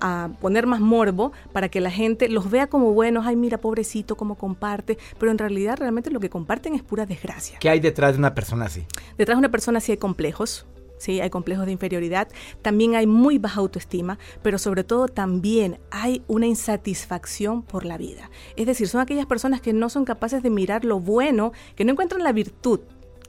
a 0.00 0.30
poner 0.40 0.66
más 0.66 0.80
morbo 0.80 1.32
para 1.52 1.68
que 1.68 1.80
la 1.80 1.90
gente 1.90 2.28
los 2.28 2.48
vea 2.50 2.68
como 2.68 2.92
buenos. 2.92 3.26
Ay, 3.26 3.34
mira, 3.36 3.58
pobrecito, 3.58 4.16
cómo 4.16 4.36
comparte. 4.36 4.96
Pero 5.18 5.32
en 5.32 5.38
realidad, 5.38 5.76
realmente 5.78 6.10
lo 6.10 6.20
que 6.20 6.30
comparten 6.30 6.74
es 6.74 6.82
pura 6.82 7.04
desgracia. 7.06 7.58
¿Qué 7.58 7.68
hay 7.68 7.80
detrás 7.80 8.12
de 8.12 8.18
una 8.20 8.34
persona 8.34 8.66
así? 8.66 8.84
Detrás 9.18 9.36
de 9.36 9.40
una 9.40 9.50
persona 9.50 9.80
sí 9.80 9.92
hay 9.92 9.98
complejos, 9.98 10.64
¿sí? 10.98 11.20
hay 11.20 11.30
complejos 11.30 11.66
de 11.66 11.72
inferioridad, 11.72 12.28
también 12.62 12.94
hay 12.94 13.06
muy 13.06 13.38
baja 13.38 13.60
autoestima, 13.60 14.18
pero 14.42 14.58
sobre 14.58 14.84
todo 14.84 15.08
también 15.08 15.78
hay 15.90 16.22
una 16.26 16.46
insatisfacción 16.46 17.62
por 17.62 17.84
la 17.84 17.98
vida. 17.98 18.30
Es 18.56 18.66
decir, 18.66 18.88
son 18.88 19.00
aquellas 19.00 19.26
personas 19.26 19.60
que 19.60 19.72
no 19.72 19.88
son 19.88 20.04
capaces 20.04 20.42
de 20.42 20.50
mirar 20.50 20.84
lo 20.84 21.00
bueno, 21.00 21.52
que 21.76 21.84
no 21.84 21.92
encuentran 21.92 22.22
la 22.22 22.32
virtud 22.32 22.80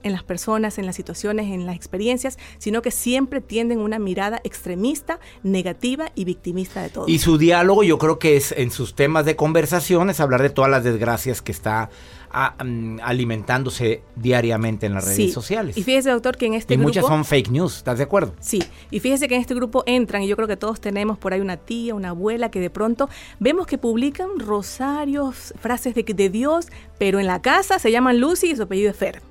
en 0.02 0.12
las 0.12 0.22
personas, 0.22 0.78
en 0.78 0.86
las 0.86 0.96
situaciones, 0.96 1.46
en 1.46 1.66
las 1.66 1.76
experiencias, 1.76 2.38
sino 2.58 2.82
que 2.82 2.90
siempre 2.90 3.40
tienden 3.40 3.80
una 3.80 3.98
mirada 3.98 4.40
extremista, 4.44 5.20
negativa 5.42 6.10
y 6.14 6.24
victimista 6.24 6.82
de 6.82 6.88
todo. 6.88 7.08
Y 7.08 7.18
su 7.18 7.38
diálogo 7.38 7.82
yo 7.82 7.98
creo 7.98 8.18
que 8.18 8.36
es 8.36 8.52
en 8.52 8.70
sus 8.70 8.94
temas 8.94 9.24
de 9.24 9.36
conversación 9.36 10.10
es 10.10 10.20
hablar 10.20 10.42
de 10.42 10.50
todas 10.50 10.70
las 10.70 10.84
desgracias 10.84 11.42
que 11.42 11.52
está 11.52 11.90
Mm, 12.32 13.00
alimentándose 13.02 14.02
diariamente 14.14 14.86
en 14.86 14.94
las 14.94 15.04
redes 15.04 15.32
sociales. 15.32 15.76
Y 15.76 15.82
fíjese, 15.82 16.10
doctor, 16.10 16.36
que 16.36 16.46
en 16.46 16.54
este 16.54 16.74
y 16.74 16.76
grupo... 16.76 16.88
muchas 16.88 17.04
son 17.04 17.24
fake 17.24 17.50
news, 17.50 17.78
¿estás 17.78 17.98
de 17.98 18.04
acuerdo? 18.04 18.34
Sí, 18.38 18.62
y 18.92 19.00
fíjese 19.00 19.26
que 19.26 19.34
en 19.34 19.40
este 19.40 19.54
grupo 19.54 19.82
entran, 19.84 20.22
y 20.22 20.28
yo 20.28 20.36
creo 20.36 20.46
que 20.46 20.56
todos 20.56 20.80
tenemos 20.80 21.18
por 21.18 21.32
ahí 21.32 21.40
una 21.40 21.56
tía, 21.56 21.92
una 21.92 22.10
abuela, 22.10 22.52
que 22.52 22.60
de 22.60 22.70
pronto 22.70 23.08
vemos 23.40 23.66
que 23.66 23.78
publican 23.78 24.38
rosarios, 24.38 25.52
frases 25.58 25.92
de, 25.96 26.04
de 26.04 26.30
Dios, 26.30 26.68
pero 26.98 27.18
en 27.18 27.26
la 27.26 27.42
casa 27.42 27.80
se 27.80 27.90
llaman 27.90 28.20
Lucy 28.20 28.52
y 28.52 28.56
su 28.56 28.62
apellido 28.62 28.92
es 28.92 28.96
Fer. 28.96 29.22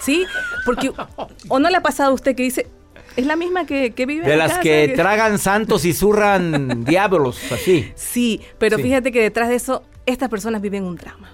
¿Sí? 0.00 0.24
Porque, 0.64 0.90
¿o 1.48 1.58
no 1.58 1.68
le 1.68 1.76
ha 1.76 1.82
pasado 1.82 2.12
a 2.12 2.14
usted 2.14 2.34
que 2.34 2.44
dice, 2.44 2.66
es 3.16 3.26
la 3.26 3.36
misma 3.36 3.66
que, 3.66 3.90
que 3.90 4.06
vive 4.06 4.24
De 4.24 4.32
en 4.32 4.38
las 4.38 4.52
casa, 4.52 4.62
que, 4.62 4.94
tragan 4.96 5.38
santos 5.38 5.84
y 5.84 5.92
zurran 5.92 6.84
diablos, 6.86 7.52
así. 7.52 7.92
Sí, 7.94 8.40
pero 8.58 8.78
fíjate 8.78 9.12
que 9.12 9.20
detrás 9.20 9.50
de 9.50 9.56
eso, 9.56 9.82
estas 10.06 10.30
personas 10.30 10.62
viven 10.62 10.84
un 10.84 10.96
drama. 10.96 11.30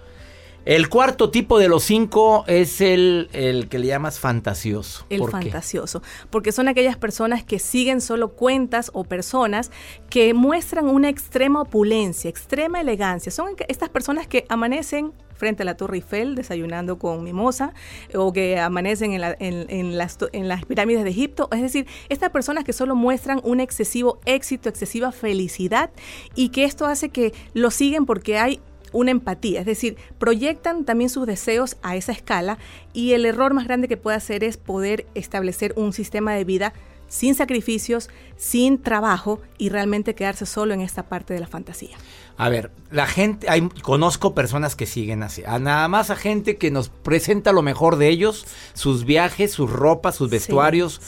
El 0.65 0.89
cuarto 0.89 1.31
tipo 1.31 1.59
de 1.59 1.69
los 1.69 1.85
cinco 1.85 2.45
es 2.47 2.81
el, 2.81 3.29
el 3.33 3.69
que 3.69 3.79
le 3.79 3.89
llamas 3.89 4.19
fantasioso. 4.19 5.05
El 5.11 5.23
fantasioso. 5.29 6.03
Porque 6.31 6.53
son 6.53 6.69
aquellas 6.69 6.97
personas 6.97 7.45
que 7.45 7.59
siguen 7.59 8.01
solo 8.01 8.33
cuentas 8.33 8.91
o 8.95 9.05
personas 9.05 9.71
que 10.09 10.33
muestran 10.33 10.87
una 10.89 11.11
extrema 11.11 11.61
opulencia, 11.61 12.31
extrema 12.31 12.81
elegancia. 12.81 13.31
Son 13.31 13.55
estas 13.69 13.91
personas 13.91 14.27
que 14.27 14.47
amanecen 14.49 15.13
frente 15.35 15.65
a 15.65 15.67
la 15.67 15.77
Torre 15.77 15.97
Eiffel 15.97 16.35
desayunando 16.35 16.99
con 16.99 17.23
mimosa 17.23 17.75
o 18.15 18.33
que 18.33 18.59
amanecen 18.59 19.13
en, 19.13 19.23
en, 19.41 19.99
las, 19.99 20.17
en 20.33 20.49
las 20.49 20.65
pirámides 20.65 21.05
de 21.05 21.11
Egipto. 21.11 21.49
Es 21.53 21.61
decir, 21.61 21.87
estas 22.09 22.31
personas 22.31 22.65
que 22.65 22.73
solo 22.73 22.95
muestran 22.95 23.41
un 23.45 23.61
excesivo 23.61 24.21
éxito, 24.25 24.71
excesiva 24.71 25.13
felicidad 25.13 25.91
y 26.35 26.49
que 26.49 26.65
esto 26.65 26.87
hace 26.87 27.11
que 27.11 27.35
lo 27.53 27.71
siguen 27.71 28.07
porque 28.07 28.39
hay 28.39 28.61
una 28.95 29.11
empatía, 29.11 29.61
es 29.61 29.67
decir, 29.67 29.97
proyectan 30.19 30.85
también 30.85 31.11
sus 31.11 31.27
deseos 31.27 31.77
a 31.83 31.97
esa 31.97 32.13
escala 32.13 32.59
y 32.95 33.13
el 33.13 33.27
error 33.27 33.53
más 33.53 33.67
grande 33.67 33.89
que 33.89 33.99
puede 33.99 34.17
hacer 34.17 34.45
es 34.45 34.57
poder 34.57 35.07
establecer 35.15 35.75
un 35.77 35.93
sistema 35.93 36.33
de 36.33 36.45
vida 36.45 36.73
sin 37.09 37.35
sacrificios, 37.35 38.09
sin 38.37 38.81
trabajo 38.81 39.41
y 39.59 39.69
realmente 39.69 40.15
quedarse 40.15 40.47
solo 40.47 40.75
en 40.75 40.81
esta 40.81 41.05
parte 41.05 41.35
de 41.35 41.41
la 41.41 41.47
fantasía. 41.47 41.97
A 42.37 42.49
ver, 42.49 42.71
la 42.91 43.07
gente, 43.07 43.49
hay, 43.49 43.69
conozco 43.83 44.35
personas 44.35 44.75
que 44.75 44.87
siguen 44.87 45.23
así, 45.23 45.43
nada 45.43 45.87
más 45.89 46.11
a 46.11 46.17
gente 46.17 46.57
que 46.57 46.71
nos 46.71 46.89
presenta 46.89 47.53
lo 47.53 47.63
mejor 47.63 47.97
de 47.97 48.09
ellos, 48.09 48.47
sus 48.73 49.05
viajes, 49.05 49.53
sus 49.53 49.71
ropas, 49.71 50.17
sus 50.17 50.31
vestuarios, 50.31 51.01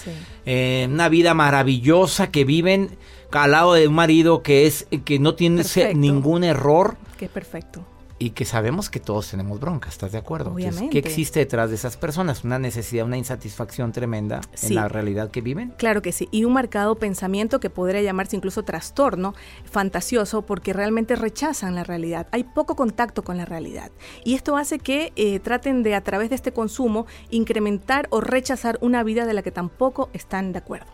eh, 0.45 0.87
una 0.89 1.09
vida 1.09 1.35
maravillosa 1.35 2.31
que 2.31 2.45
viven 2.45 2.97
al 3.33 3.51
lado 3.51 3.75
de 3.75 3.89
un 3.89 3.95
marido 3.95 4.43
que 4.43 4.67
es 4.67 4.87
que 5.05 5.19
no 5.19 5.35
tiene 5.35 5.63
ningún 5.95 6.45
error 6.45 6.97
que 7.17 7.29
perfecto. 7.29 7.85
Y 8.19 8.31
que 8.31 8.47
sabemos 8.47 8.89
que 8.89 8.99
todos 8.99 9.31
tenemos 9.31 9.61
bronca, 9.61 9.91
¿estás 9.91 10.13
de 10.13 10.17
acuerdo? 10.17 10.51
Obviamente. 10.53 10.89
¿Qué 10.89 10.99
existe 11.07 11.41
detrás 11.41 11.69
de 11.69 11.77
esas 11.77 11.99
personas? 11.99 12.45
¿Una 12.45 12.59
necesidad, 12.59 13.05
una 13.05 13.19
insatisfacción 13.19 13.93
tremenda 13.93 14.41
en 14.63 14.75
la 14.75 14.89
realidad 14.89 15.31
que 15.31 15.43
viven? 15.43 15.75
Claro 15.77 16.01
que 16.01 16.13
sí. 16.13 16.27
Y 16.31 16.45
un 16.45 16.55
marcado 16.55 16.95
pensamiento 16.95 17.61
que 17.61 17.69
podría 17.69 18.01
llamarse 18.01 18.35
incluso 18.35 18.63
trastorno 18.63 19.35
fantasioso 19.71 20.47
porque 20.47 20.73
realmente 20.73 21.15
rechazan 21.15 21.75
la 21.75 21.85
realidad. 21.85 22.27
Hay 22.33 22.45
poco 22.45 22.75
contacto 22.75 23.23
con 23.23 23.37
la 23.37 23.45
realidad. 23.45 23.91
Y 24.25 24.35
esto 24.35 24.57
hace 24.57 24.79
que 24.79 25.13
eh, 25.17 25.39
traten 25.41 25.83
de, 25.83 25.95
a 25.95 26.01
través 26.01 26.31
de 26.31 26.37
este 26.37 26.53
consumo, 26.53 27.05
incrementar 27.29 28.07
o 28.09 28.23
rechazar 28.23 28.79
una 28.81 29.03
vida 29.03 29.27
de 29.27 29.35
la 29.35 29.43
que 29.43 29.51
tampoco 29.51 30.09
están 30.15 30.55
de 30.55 30.61
acuerdo. 30.61 30.91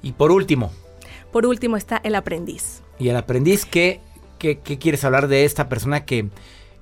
Y 0.00 0.12
por 0.12 0.30
último. 0.30 0.70
Por 1.32 1.44
último 1.44 1.76
está 1.76 2.00
el 2.04 2.14
aprendiz. 2.14 2.82
Y 3.00 3.08
el 3.08 3.16
aprendiz 3.16 3.64
que 3.64 4.00
¿Qué, 4.42 4.58
quieres 4.58 5.04
hablar 5.04 5.28
de 5.28 5.44
esta 5.44 5.68
persona 5.68 6.04
que, 6.04 6.28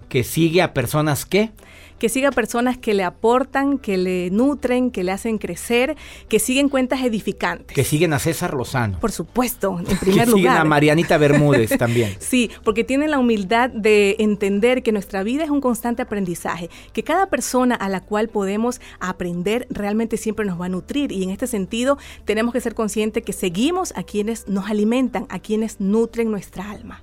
que 0.08 0.24
sigue 0.24 0.62
a 0.62 0.72
personas 0.72 1.26
que? 1.26 1.50
que 1.98 2.08
siga 2.08 2.30
personas 2.30 2.78
que 2.78 2.94
le 2.94 3.04
aportan, 3.04 3.76
que 3.76 3.98
le 3.98 4.30
nutren, 4.30 4.90
que 4.90 5.04
le 5.04 5.12
hacen 5.12 5.36
crecer, 5.36 5.98
que 6.30 6.38
siguen 6.38 6.70
cuentas 6.70 7.02
edificantes. 7.02 7.74
Que 7.74 7.84
siguen 7.84 8.14
a 8.14 8.18
César 8.18 8.54
Lozano. 8.54 8.98
Por 8.98 9.12
supuesto, 9.12 9.78
en 9.78 9.84
primer 9.98 10.24
que 10.24 10.32
Siguen 10.32 10.52
a 10.52 10.64
Marianita 10.64 11.18
Bermúdez 11.18 11.68
también. 11.78 12.16
sí, 12.18 12.50
porque 12.64 12.84
tienen 12.84 13.10
la 13.10 13.18
humildad 13.18 13.68
de 13.68 14.16
entender 14.18 14.82
que 14.82 14.92
nuestra 14.92 15.22
vida 15.22 15.44
es 15.44 15.50
un 15.50 15.60
constante 15.60 16.00
aprendizaje, 16.00 16.70
que 16.94 17.04
cada 17.04 17.26
persona 17.26 17.74
a 17.74 17.90
la 17.90 18.00
cual 18.00 18.30
podemos 18.30 18.80
aprender 18.98 19.66
realmente 19.68 20.16
siempre 20.16 20.46
nos 20.46 20.58
va 20.58 20.64
a 20.64 20.70
nutrir 20.70 21.12
y 21.12 21.22
en 21.22 21.28
este 21.28 21.46
sentido 21.46 21.98
tenemos 22.24 22.54
que 22.54 22.62
ser 22.62 22.74
conscientes 22.74 23.22
que 23.22 23.34
seguimos 23.34 23.92
a 23.94 24.04
quienes 24.04 24.48
nos 24.48 24.70
alimentan, 24.70 25.26
a 25.28 25.38
quienes 25.38 25.80
nutren 25.80 26.30
nuestra 26.30 26.70
alma 26.70 27.02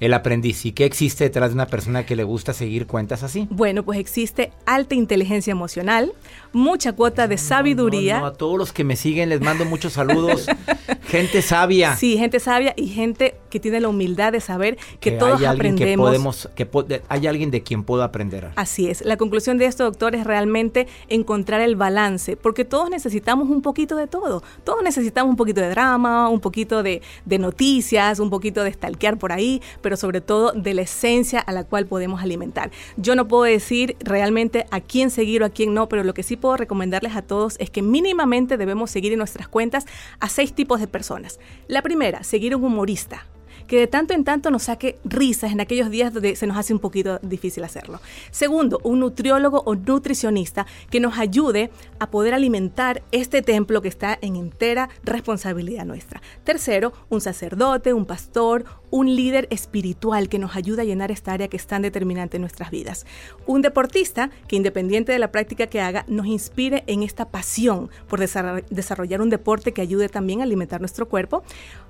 el 0.00 0.14
aprendiz. 0.14 0.64
¿Y 0.64 0.72
qué 0.72 0.86
existe 0.86 1.24
detrás 1.24 1.50
de 1.50 1.54
una 1.54 1.66
persona 1.66 2.04
que 2.04 2.16
le 2.16 2.24
gusta 2.24 2.52
seguir 2.52 2.86
cuentas 2.86 3.22
así? 3.22 3.46
Bueno, 3.50 3.84
pues 3.84 3.98
existe 3.98 4.50
alta 4.66 4.94
inteligencia 4.94 5.50
emocional, 5.52 6.12
mucha 6.52 6.94
cuota 6.94 7.28
de 7.28 7.38
sabiduría. 7.38 8.26
a 8.26 8.32
todos 8.32 8.58
los 8.58 8.72
que 8.72 8.82
me 8.82 8.96
siguen 8.96 9.28
les 9.28 9.40
mando 9.40 9.64
muchos 9.64 9.92
saludos. 9.92 10.46
gente 11.04 11.42
sabia. 11.42 11.96
Sí, 11.96 12.16
gente 12.16 12.40
sabia 12.40 12.74
y 12.76 12.88
gente 12.88 13.36
que 13.50 13.60
tiene 13.60 13.80
la 13.80 13.88
humildad 13.88 14.32
de 14.32 14.40
saber 14.40 14.78
que, 15.00 15.12
todos 15.12 15.42
aprendemos. 15.44 16.46
Que 16.56 16.66
podemos, 16.66 16.94
que 16.94 17.02
hay 17.08 17.26
alguien 17.26 17.50
de 17.50 17.62
quien 17.62 17.84
puedo 17.84 18.02
aprender. 18.02 18.50
Así 18.56 18.88
es. 18.88 19.04
La 19.04 19.16
conclusión 19.16 19.58
de 19.58 19.66
esto, 19.66 19.84
doctor, 19.84 20.14
es 20.14 20.24
realmente 20.24 20.86
encontrar 21.08 21.60
el 21.60 21.76
balance, 21.76 22.36
porque 22.36 22.64
todos 22.64 22.88
necesitamos 22.88 23.50
un 23.50 23.60
poquito 23.60 23.96
de 23.96 24.06
todo. 24.06 24.42
Todos 24.64 24.82
necesitamos 24.82 25.30
un 25.30 25.36
poquito 25.36 25.60
de 25.60 25.68
drama, 25.68 26.28
un 26.28 26.40
poquito 26.40 26.82
de, 26.82 27.02
de 27.26 27.38
noticias, 27.38 28.18
un 28.20 28.30
poquito 28.30 28.64
de 28.64 28.72
stalkear 28.72 29.18
por 29.18 29.32
ahí, 29.32 29.60
pero 29.82 29.89
sobre 29.96 30.20
todo 30.20 30.52
de 30.52 30.74
la 30.74 30.82
esencia 30.82 31.40
a 31.40 31.52
la 31.52 31.64
cual 31.64 31.86
podemos 31.86 32.22
alimentar. 32.22 32.70
Yo 32.96 33.14
no 33.14 33.28
puedo 33.28 33.44
decir 33.44 33.96
realmente 34.00 34.66
a 34.70 34.80
quién 34.80 35.10
seguir 35.10 35.42
o 35.42 35.46
a 35.46 35.50
quién 35.50 35.74
no, 35.74 35.88
pero 35.88 36.04
lo 36.04 36.14
que 36.14 36.22
sí 36.22 36.36
puedo 36.36 36.56
recomendarles 36.56 37.16
a 37.16 37.22
todos 37.22 37.56
es 37.58 37.70
que 37.70 37.82
mínimamente 37.82 38.56
debemos 38.56 38.90
seguir 38.90 39.12
en 39.12 39.18
nuestras 39.18 39.48
cuentas 39.48 39.86
a 40.18 40.28
seis 40.28 40.52
tipos 40.52 40.80
de 40.80 40.86
personas. 40.86 41.40
La 41.68 41.82
primera, 41.82 42.22
seguir 42.22 42.54
un 42.56 42.64
humorista 42.64 43.26
que 43.70 43.78
de 43.78 43.86
tanto 43.86 44.14
en 44.14 44.24
tanto 44.24 44.50
nos 44.50 44.64
saque 44.64 44.98
risas 45.04 45.52
en 45.52 45.60
aquellos 45.60 45.90
días 45.90 46.12
donde 46.12 46.34
se 46.34 46.44
nos 46.44 46.56
hace 46.56 46.72
un 46.72 46.80
poquito 46.80 47.20
difícil 47.22 47.62
hacerlo. 47.62 48.00
Segundo, 48.32 48.80
un 48.82 48.98
nutriólogo 48.98 49.62
o 49.64 49.76
nutricionista 49.76 50.66
que 50.90 50.98
nos 50.98 51.18
ayude 51.18 51.70
a 52.00 52.10
poder 52.10 52.34
alimentar 52.34 53.04
este 53.12 53.42
templo 53.42 53.80
que 53.80 53.86
está 53.86 54.18
en 54.22 54.34
entera 54.34 54.88
responsabilidad 55.04 55.84
nuestra. 55.84 56.20
Tercero, 56.42 56.92
un 57.10 57.20
sacerdote, 57.20 57.92
un 57.92 58.06
pastor, 58.06 58.64
un 58.90 59.14
líder 59.14 59.46
espiritual 59.50 60.28
que 60.28 60.40
nos 60.40 60.56
ayuda 60.56 60.82
a 60.82 60.84
llenar 60.84 61.12
esta 61.12 61.32
área 61.32 61.46
que 61.46 61.56
es 61.56 61.68
tan 61.68 61.82
determinante 61.82 62.38
en 62.38 62.40
nuestras 62.40 62.72
vidas. 62.72 63.06
Un 63.46 63.62
deportista 63.62 64.30
que 64.48 64.56
independiente 64.56 65.12
de 65.12 65.20
la 65.20 65.30
práctica 65.30 65.68
que 65.68 65.80
haga, 65.80 66.04
nos 66.08 66.26
inspire 66.26 66.82
en 66.88 67.04
esta 67.04 67.28
pasión 67.28 67.88
por 68.08 68.18
desarrollar 68.18 69.22
un 69.22 69.30
deporte 69.30 69.72
que 69.72 69.80
ayude 69.80 70.08
también 70.08 70.40
a 70.40 70.42
alimentar 70.42 70.80
nuestro 70.80 71.08
cuerpo. 71.08 71.44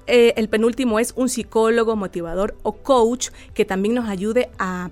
Eh, 0.07 0.35
el 0.37 0.49
penúltimo 0.49 0.99
es 0.99 1.13
un 1.17 1.29
psicólogo, 1.29 1.97
motivador 1.97 2.57
o 2.63 2.73
coach 2.73 3.29
que 3.55 3.65
también 3.65 3.95
nos 3.95 4.09
ayude 4.09 4.51
a 4.59 4.91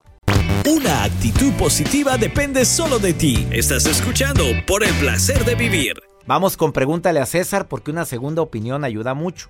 Una 0.69 1.03
actitud 1.03 1.53
positiva 1.53 2.17
depende 2.17 2.65
solo 2.65 2.99
de 2.99 3.13
ti. 3.13 3.47
Estás 3.51 3.85
escuchando 3.85 4.43
por 4.67 4.83
el 4.83 4.93
placer 4.95 5.43
de 5.45 5.55
vivir. 5.55 5.93
Vamos 6.25 6.57
con 6.57 6.71
pregúntale 6.71 7.19
a 7.19 7.25
César 7.25 7.67
porque 7.67 7.91
una 7.91 8.05
segunda 8.05 8.41
opinión 8.41 8.83
ayuda 8.83 9.13
mucho. 9.13 9.49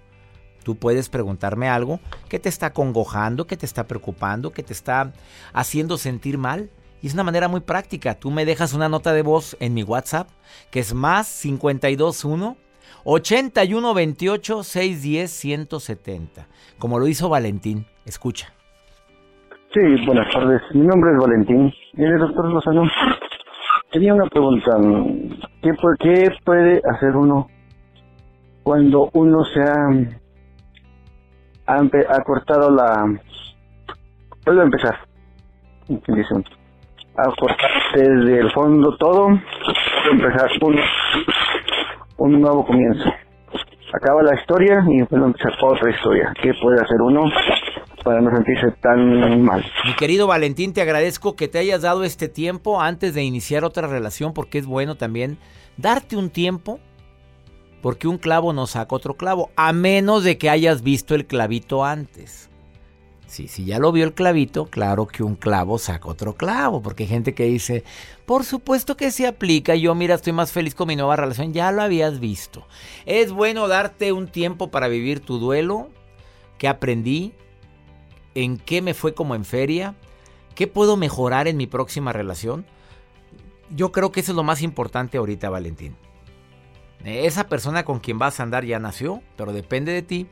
Tú 0.63 0.75
puedes 0.75 1.09
preguntarme 1.09 1.69
algo 1.69 1.99
que 2.29 2.39
te 2.39 2.49
está 2.49 2.73
congojando, 2.73 3.47
que 3.47 3.57
te 3.57 3.65
está 3.65 3.87
preocupando, 3.87 4.51
que 4.51 4.63
te 4.63 4.73
está 4.73 5.11
haciendo 5.53 5.97
sentir 5.97 6.37
mal. 6.37 6.69
Y 7.01 7.07
es 7.07 7.13
una 7.13 7.23
manera 7.23 7.47
muy 7.47 7.61
práctica. 7.61 8.15
Tú 8.15 8.31
me 8.31 8.45
dejas 8.45 8.73
una 8.73 8.87
nota 8.87 9.11
de 9.13 9.23
voz 9.23 9.57
en 9.59 9.73
mi 9.73 9.83
WhatsApp, 9.83 10.29
que 10.69 10.79
es 10.79 10.93
más 10.93 11.27
521 11.41 12.57
8128 13.03 14.63
610 14.63 15.31
170. 15.31 16.47
Como 16.77 16.99
lo 16.99 17.07
hizo 17.07 17.27
Valentín. 17.27 17.87
Escucha. 18.05 18.53
Sí, 19.73 20.05
buenas 20.05 20.29
tardes. 20.33 20.61
Mi 20.73 20.85
nombre 20.85 21.11
es 21.11 21.17
Valentín. 21.17 21.73
Mire, 21.93 22.17
doctor 22.17 22.51
Lozano, 22.51 22.83
tenía 23.91 24.13
una 24.13 24.25
pregunta. 24.27 24.71
¿Qué, 25.61 25.71
pu- 25.73 25.97
qué 25.99 26.29
puede 26.43 26.81
hacer 26.93 27.15
uno 27.15 27.47
cuando 28.63 29.09
uno 29.13 29.43
se 29.45 29.61
ha, 29.63 29.87
ha, 31.67 31.77
ha 31.79 32.23
cortado 32.23 32.69
la... 32.69 33.05
Vuelvo 34.45 34.61
a 34.61 34.65
empezar. 34.65 34.95
¿Qué 35.87 36.13
dice 36.13 36.33
uno? 36.33 36.43
A 37.17 37.31
cortar 37.37 37.69
desde 37.95 38.39
el 38.39 38.51
fondo 38.51 38.95
todo, 38.97 39.27
vuelvo 39.27 40.11
empezar 40.11 40.49
un, 40.61 40.75
un 42.17 42.41
nuevo 42.41 42.65
comienzo. 42.65 43.09
Acaba 43.93 44.23
la 44.23 44.35
historia 44.35 44.83
y 44.89 45.01
vuelve 45.03 45.25
a 45.25 45.27
empezar 45.27 45.51
otra 45.61 45.89
historia. 45.89 46.33
¿Qué 46.41 46.53
puede 46.61 46.81
hacer 46.81 47.01
uno 47.01 47.23
para 48.03 48.21
no 48.21 48.31
sentirse 48.31 48.71
tan 48.81 49.41
mal? 49.41 49.65
Mi 49.85 49.95
querido 49.95 50.27
Valentín, 50.27 50.73
te 50.73 50.81
agradezco 50.81 51.35
que 51.35 51.47
te 51.47 51.59
hayas 51.59 51.81
dado 51.81 52.03
este 52.03 52.29
tiempo 52.29 52.81
antes 52.81 53.13
de 53.13 53.23
iniciar 53.23 53.63
otra 53.63 53.87
relación 53.87 54.33
porque 54.33 54.57
es 54.57 54.65
bueno 54.65 54.95
también 54.95 55.37
darte 55.77 56.15
un 56.17 56.29
tiempo 56.29 56.79
porque 57.81 58.07
un 58.07 58.17
clavo 58.17 58.53
no 58.53 58.67
saca 58.67 58.95
otro 58.95 59.15
clavo, 59.15 59.49
a 59.55 59.73
menos 59.73 60.23
de 60.23 60.37
que 60.37 60.49
hayas 60.49 60.83
visto 60.83 61.15
el 61.15 61.25
clavito 61.25 61.83
antes. 61.83 62.49
Sí, 63.25 63.47
si 63.47 63.63
ya 63.63 63.79
lo 63.79 63.93
vio 63.93 64.03
el 64.03 64.13
clavito, 64.13 64.65
claro 64.65 65.07
que 65.07 65.23
un 65.23 65.35
clavo 65.35 65.77
saca 65.77 66.09
otro 66.09 66.35
clavo, 66.35 66.81
porque 66.81 67.03
hay 67.03 67.09
gente 67.09 67.33
que 67.33 67.45
dice, 67.45 67.85
por 68.25 68.43
supuesto 68.43 68.97
que 68.97 69.09
se 69.09 69.25
aplica, 69.25 69.73
yo 69.73 69.95
mira, 69.95 70.15
estoy 70.15 70.33
más 70.33 70.51
feliz 70.51 70.75
con 70.75 70.89
mi 70.89 70.97
nueva 70.97 71.15
relación, 71.15 71.53
ya 71.53 71.71
lo 71.71 71.81
habías 71.81 72.19
visto. 72.19 72.67
Es 73.05 73.31
bueno 73.31 73.69
darte 73.69 74.11
un 74.11 74.27
tiempo 74.27 74.69
para 74.69 74.89
vivir 74.89 75.21
tu 75.21 75.39
duelo, 75.39 75.89
que 76.57 76.67
aprendí, 76.67 77.33
en 78.35 78.57
qué 78.57 78.81
me 78.81 78.93
fue 78.93 79.13
como 79.13 79.35
en 79.35 79.45
feria, 79.45 79.95
qué 80.55 80.67
puedo 80.67 80.97
mejorar 80.97 81.47
en 81.47 81.57
mi 81.57 81.67
próxima 81.67 82.13
relación. 82.13 82.65
Yo 83.69 83.91
creo 83.91 84.11
que 84.11 84.19
eso 84.19 84.31
es 84.31 84.35
lo 84.35 84.43
más 84.43 84.61
importante 84.61 85.17
ahorita, 85.17 85.49
Valentín. 85.49 85.95
Esa 87.03 87.47
persona 87.47 87.83
con 87.83 87.99
quien 87.99 88.19
vas 88.19 88.39
a 88.39 88.43
andar 88.43 88.65
ya 88.65 88.79
nació, 88.79 89.21
pero 89.35 89.53
depende 89.53 89.91
de 89.91 90.01
ti 90.01 90.27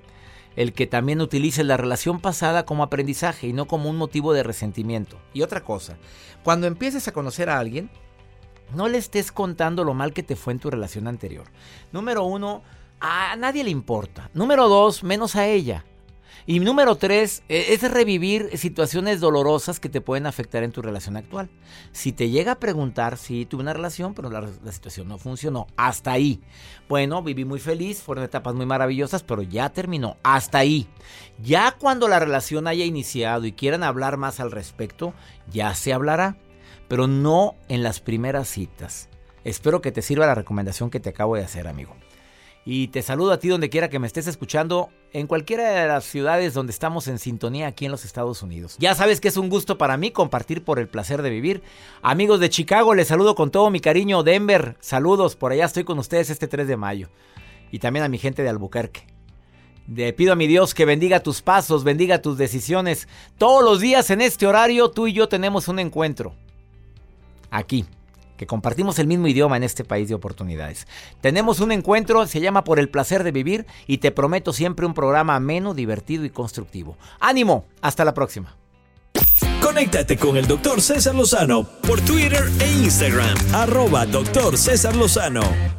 el 0.55 0.73
que 0.73 0.87
también 0.87 1.21
utilices 1.21 1.65
la 1.65 1.77
relación 1.77 2.19
pasada 2.19 2.65
como 2.65 2.83
aprendizaje 2.83 3.47
y 3.47 3.53
no 3.53 3.65
como 3.65 3.89
un 3.89 3.97
motivo 3.97 4.33
de 4.33 4.43
resentimiento. 4.43 5.17
Y 5.33 5.41
otra 5.41 5.63
cosa, 5.63 5.97
cuando 6.43 6.67
empieces 6.67 7.07
a 7.07 7.13
conocer 7.13 7.49
a 7.49 7.59
alguien, 7.59 7.89
no 8.75 8.87
le 8.87 8.97
estés 8.97 9.31
contando 9.31 9.83
lo 9.83 9.93
mal 9.93 10.13
que 10.13 10.23
te 10.23 10.35
fue 10.35 10.53
en 10.53 10.59
tu 10.59 10.69
relación 10.69 11.07
anterior. 11.07 11.45
Número 11.91 12.23
uno, 12.23 12.61
a 12.99 13.35
nadie 13.37 13.63
le 13.63 13.69
importa. 13.69 14.29
Número 14.33 14.67
dos, 14.67 15.03
menos 15.03 15.35
a 15.35 15.47
ella. 15.47 15.85
Y 16.51 16.59
número 16.59 16.95
tres, 16.95 17.43
eh, 17.47 17.75
es 17.75 17.91
revivir 17.91 18.57
situaciones 18.57 19.19
dolorosas 19.19 19.79
que 19.79 19.87
te 19.87 20.01
pueden 20.01 20.25
afectar 20.25 20.63
en 20.63 20.71
tu 20.71 20.81
relación 20.81 21.15
actual. 21.15 21.47
Si 21.91 22.11
te 22.11 22.31
llega 22.31 22.53
a 22.53 22.59
preguntar 22.59 23.17
si 23.17 23.45
tuve 23.45 23.61
una 23.61 23.73
relación, 23.73 24.15
pero 24.15 24.31
la, 24.31 24.41
la 24.41 24.71
situación 24.71 25.07
no 25.07 25.19
funcionó, 25.19 25.67
hasta 25.77 26.11
ahí. 26.11 26.41
Bueno, 26.87 27.21
viví 27.21 27.45
muy 27.45 27.59
feliz, 27.59 28.01
fueron 28.01 28.23
etapas 28.23 28.55
muy 28.55 28.65
maravillosas, 28.65 29.21
pero 29.21 29.43
ya 29.43 29.69
terminó, 29.69 30.17
hasta 30.23 30.57
ahí. 30.57 30.87
Ya 31.37 31.75
cuando 31.77 32.07
la 32.07 32.17
relación 32.17 32.65
haya 32.65 32.83
iniciado 32.83 33.45
y 33.45 33.51
quieran 33.51 33.83
hablar 33.83 34.17
más 34.17 34.39
al 34.39 34.49
respecto, 34.49 35.13
ya 35.51 35.75
se 35.75 35.93
hablará, 35.93 36.35
pero 36.87 37.05
no 37.05 37.57
en 37.67 37.83
las 37.83 37.99
primeras 37.99 38.47
citas. 38.47 39.07
Espero 39.43 39.81
que 39.81 39.91
te 39.91 40.01
sirva 40.01 40.25
la 40.25 40.33
recomendación 40.33 40.89
que 40.89 40.99
te 40.99 41.09
acabo 41.09 41.35
de 41.35 41.43
hacer, 41.43 41.67
amigo. 41.67 41.95
Y 42.65 42.89
te 42.89 43.01
saludo 43.01 43.31
a 43.31 43.39
ti 43.39 43.47
donde 43.47 43.69
quiera 43.69 43.89
que 43.89 43.99
me 43.99 44.07
estés 44.07 44.27
escuchando, 44.27 44.89
en 45.11 45.27
cualquiera 45.27 45.69
de 45.69 45.87
las 45.87 46.03
ciudades 46.03 46.53
donde 46.53 46.71
estamos 46.71 47.07
en 47.07 47.17
sintonía 47.17 47.67
aquí 47.67 47.85
en 47.85 47.91
los 47.91 48.05
Estados 48.05 48.43
Unidos. 48.43 48.75
Ya 48.79 48.93
sabes 48.93 49.19
que 49.21 49.29
es 49.29 49.37
un 49.37 49.49
gusto 49.49 49.77
para 49.77 49.97
mí 49.97 50.11
compartir 50.11 50.63
por 50.63 50.77
el 50.77 50.87
placer 50.87 51.21
de 51.21 51.29
vivir. 51.29 51.63
Amigos 52.01 52.39
de 52.39 52.49
Chicago, 52.49 52.93
les 52.93 53.07
saludo 53.07 53.33
con 53.33 53.49
todo 53.49 53.69
mi 53.69 53.79
cariño. 53.79 54.23
Denver, 54.23 54.75
saludos, 54.81 55.35
por 55.35 55.51
allá 55.51 55.65
estoy 55.65 55.83
con 55.83 55.97
ustedes 55.97 56.29
este 56.29 56.47
3 56.47 56.67
de 56.67 56.77
mayo. 56.77 57.09
Y 57.71 57.79
también 57.79 58.05
a 58.05 58.09
mi 58.09 58.17
gente 58.17 58.43
de 58.43 58.49
Albuquerque. 58.49 59.07
Le 59.87 60.13
pido 60.13 60.33
a 60.33 60.35
mi 60.35 60.45
Dios 60.45 60.75
que 60.75 60.85
bendiga 60.85 61.21
tus 61.21 61.41
pasos, 61.41 61.83
bendiga 61.83 62.21
tus 62.21 62.37
decisiones. 62.37 63.07
Todos 63.39 63.63
los 63.63 63.79
días 63.79 64.11
en 64.11 64.21
este 64.21 64.45
horario 64.45 64.91
tú 64.91 65.07
y 65.07 65.13
yo 65.13 65.27
tenemos 65.27 65.67
un 65.67 65.79
encuentro. 65.79 66.35
Aquí, 67.49 67.85
que 68.39 68.47
compartimos 68.47 68.97
el 68.99 69.07
mismo 69.07 69.27
idioma 69.27 69.57
en 69.57 69.63
este 69.63 69.83
país 69.83 70.07
de 70.07 70.15
oportunidades. 70.15 70.87
Tenemos 71.19 71.59
un 71.59 71.73
encuentro, 71.73 72.25
se 72.25 72.39
llama 72.39 72.63
Por 72.63 72.79
el 72.79 72.87
placer 72.87 73.25
de 73.25 73.33
vivir 73.33 73.65
y 73.85 73.97
te 73.97 74.11
prometo 74.11 74.53
siempre 74.53 74.85
un 74.85 74.93
programa 74.93 75.35
ameno, 75.35 75.73
divertido 75.73 76.23
y 76.23 76.29
constructivo. 76.29 76.97
Ánimo, 77.19 77.65
hasta 77.81 78.05
la 78.05 78.13
próxima. 78.13 78.55
Conéctate 79.61 80.15
con 80.15 80.37
el 80.37 80.47
Dr. 80.47 80.81
César 80.81 81.15
Lozano 81.15 81.65
por 81.65 81.99
Twitter 81.99 82.49
e 82.61 82.71
Instagram, 82.71 83.35
arroba. 83.53 84.05
César 84.55 84.95
Lozano. 84.95 85.78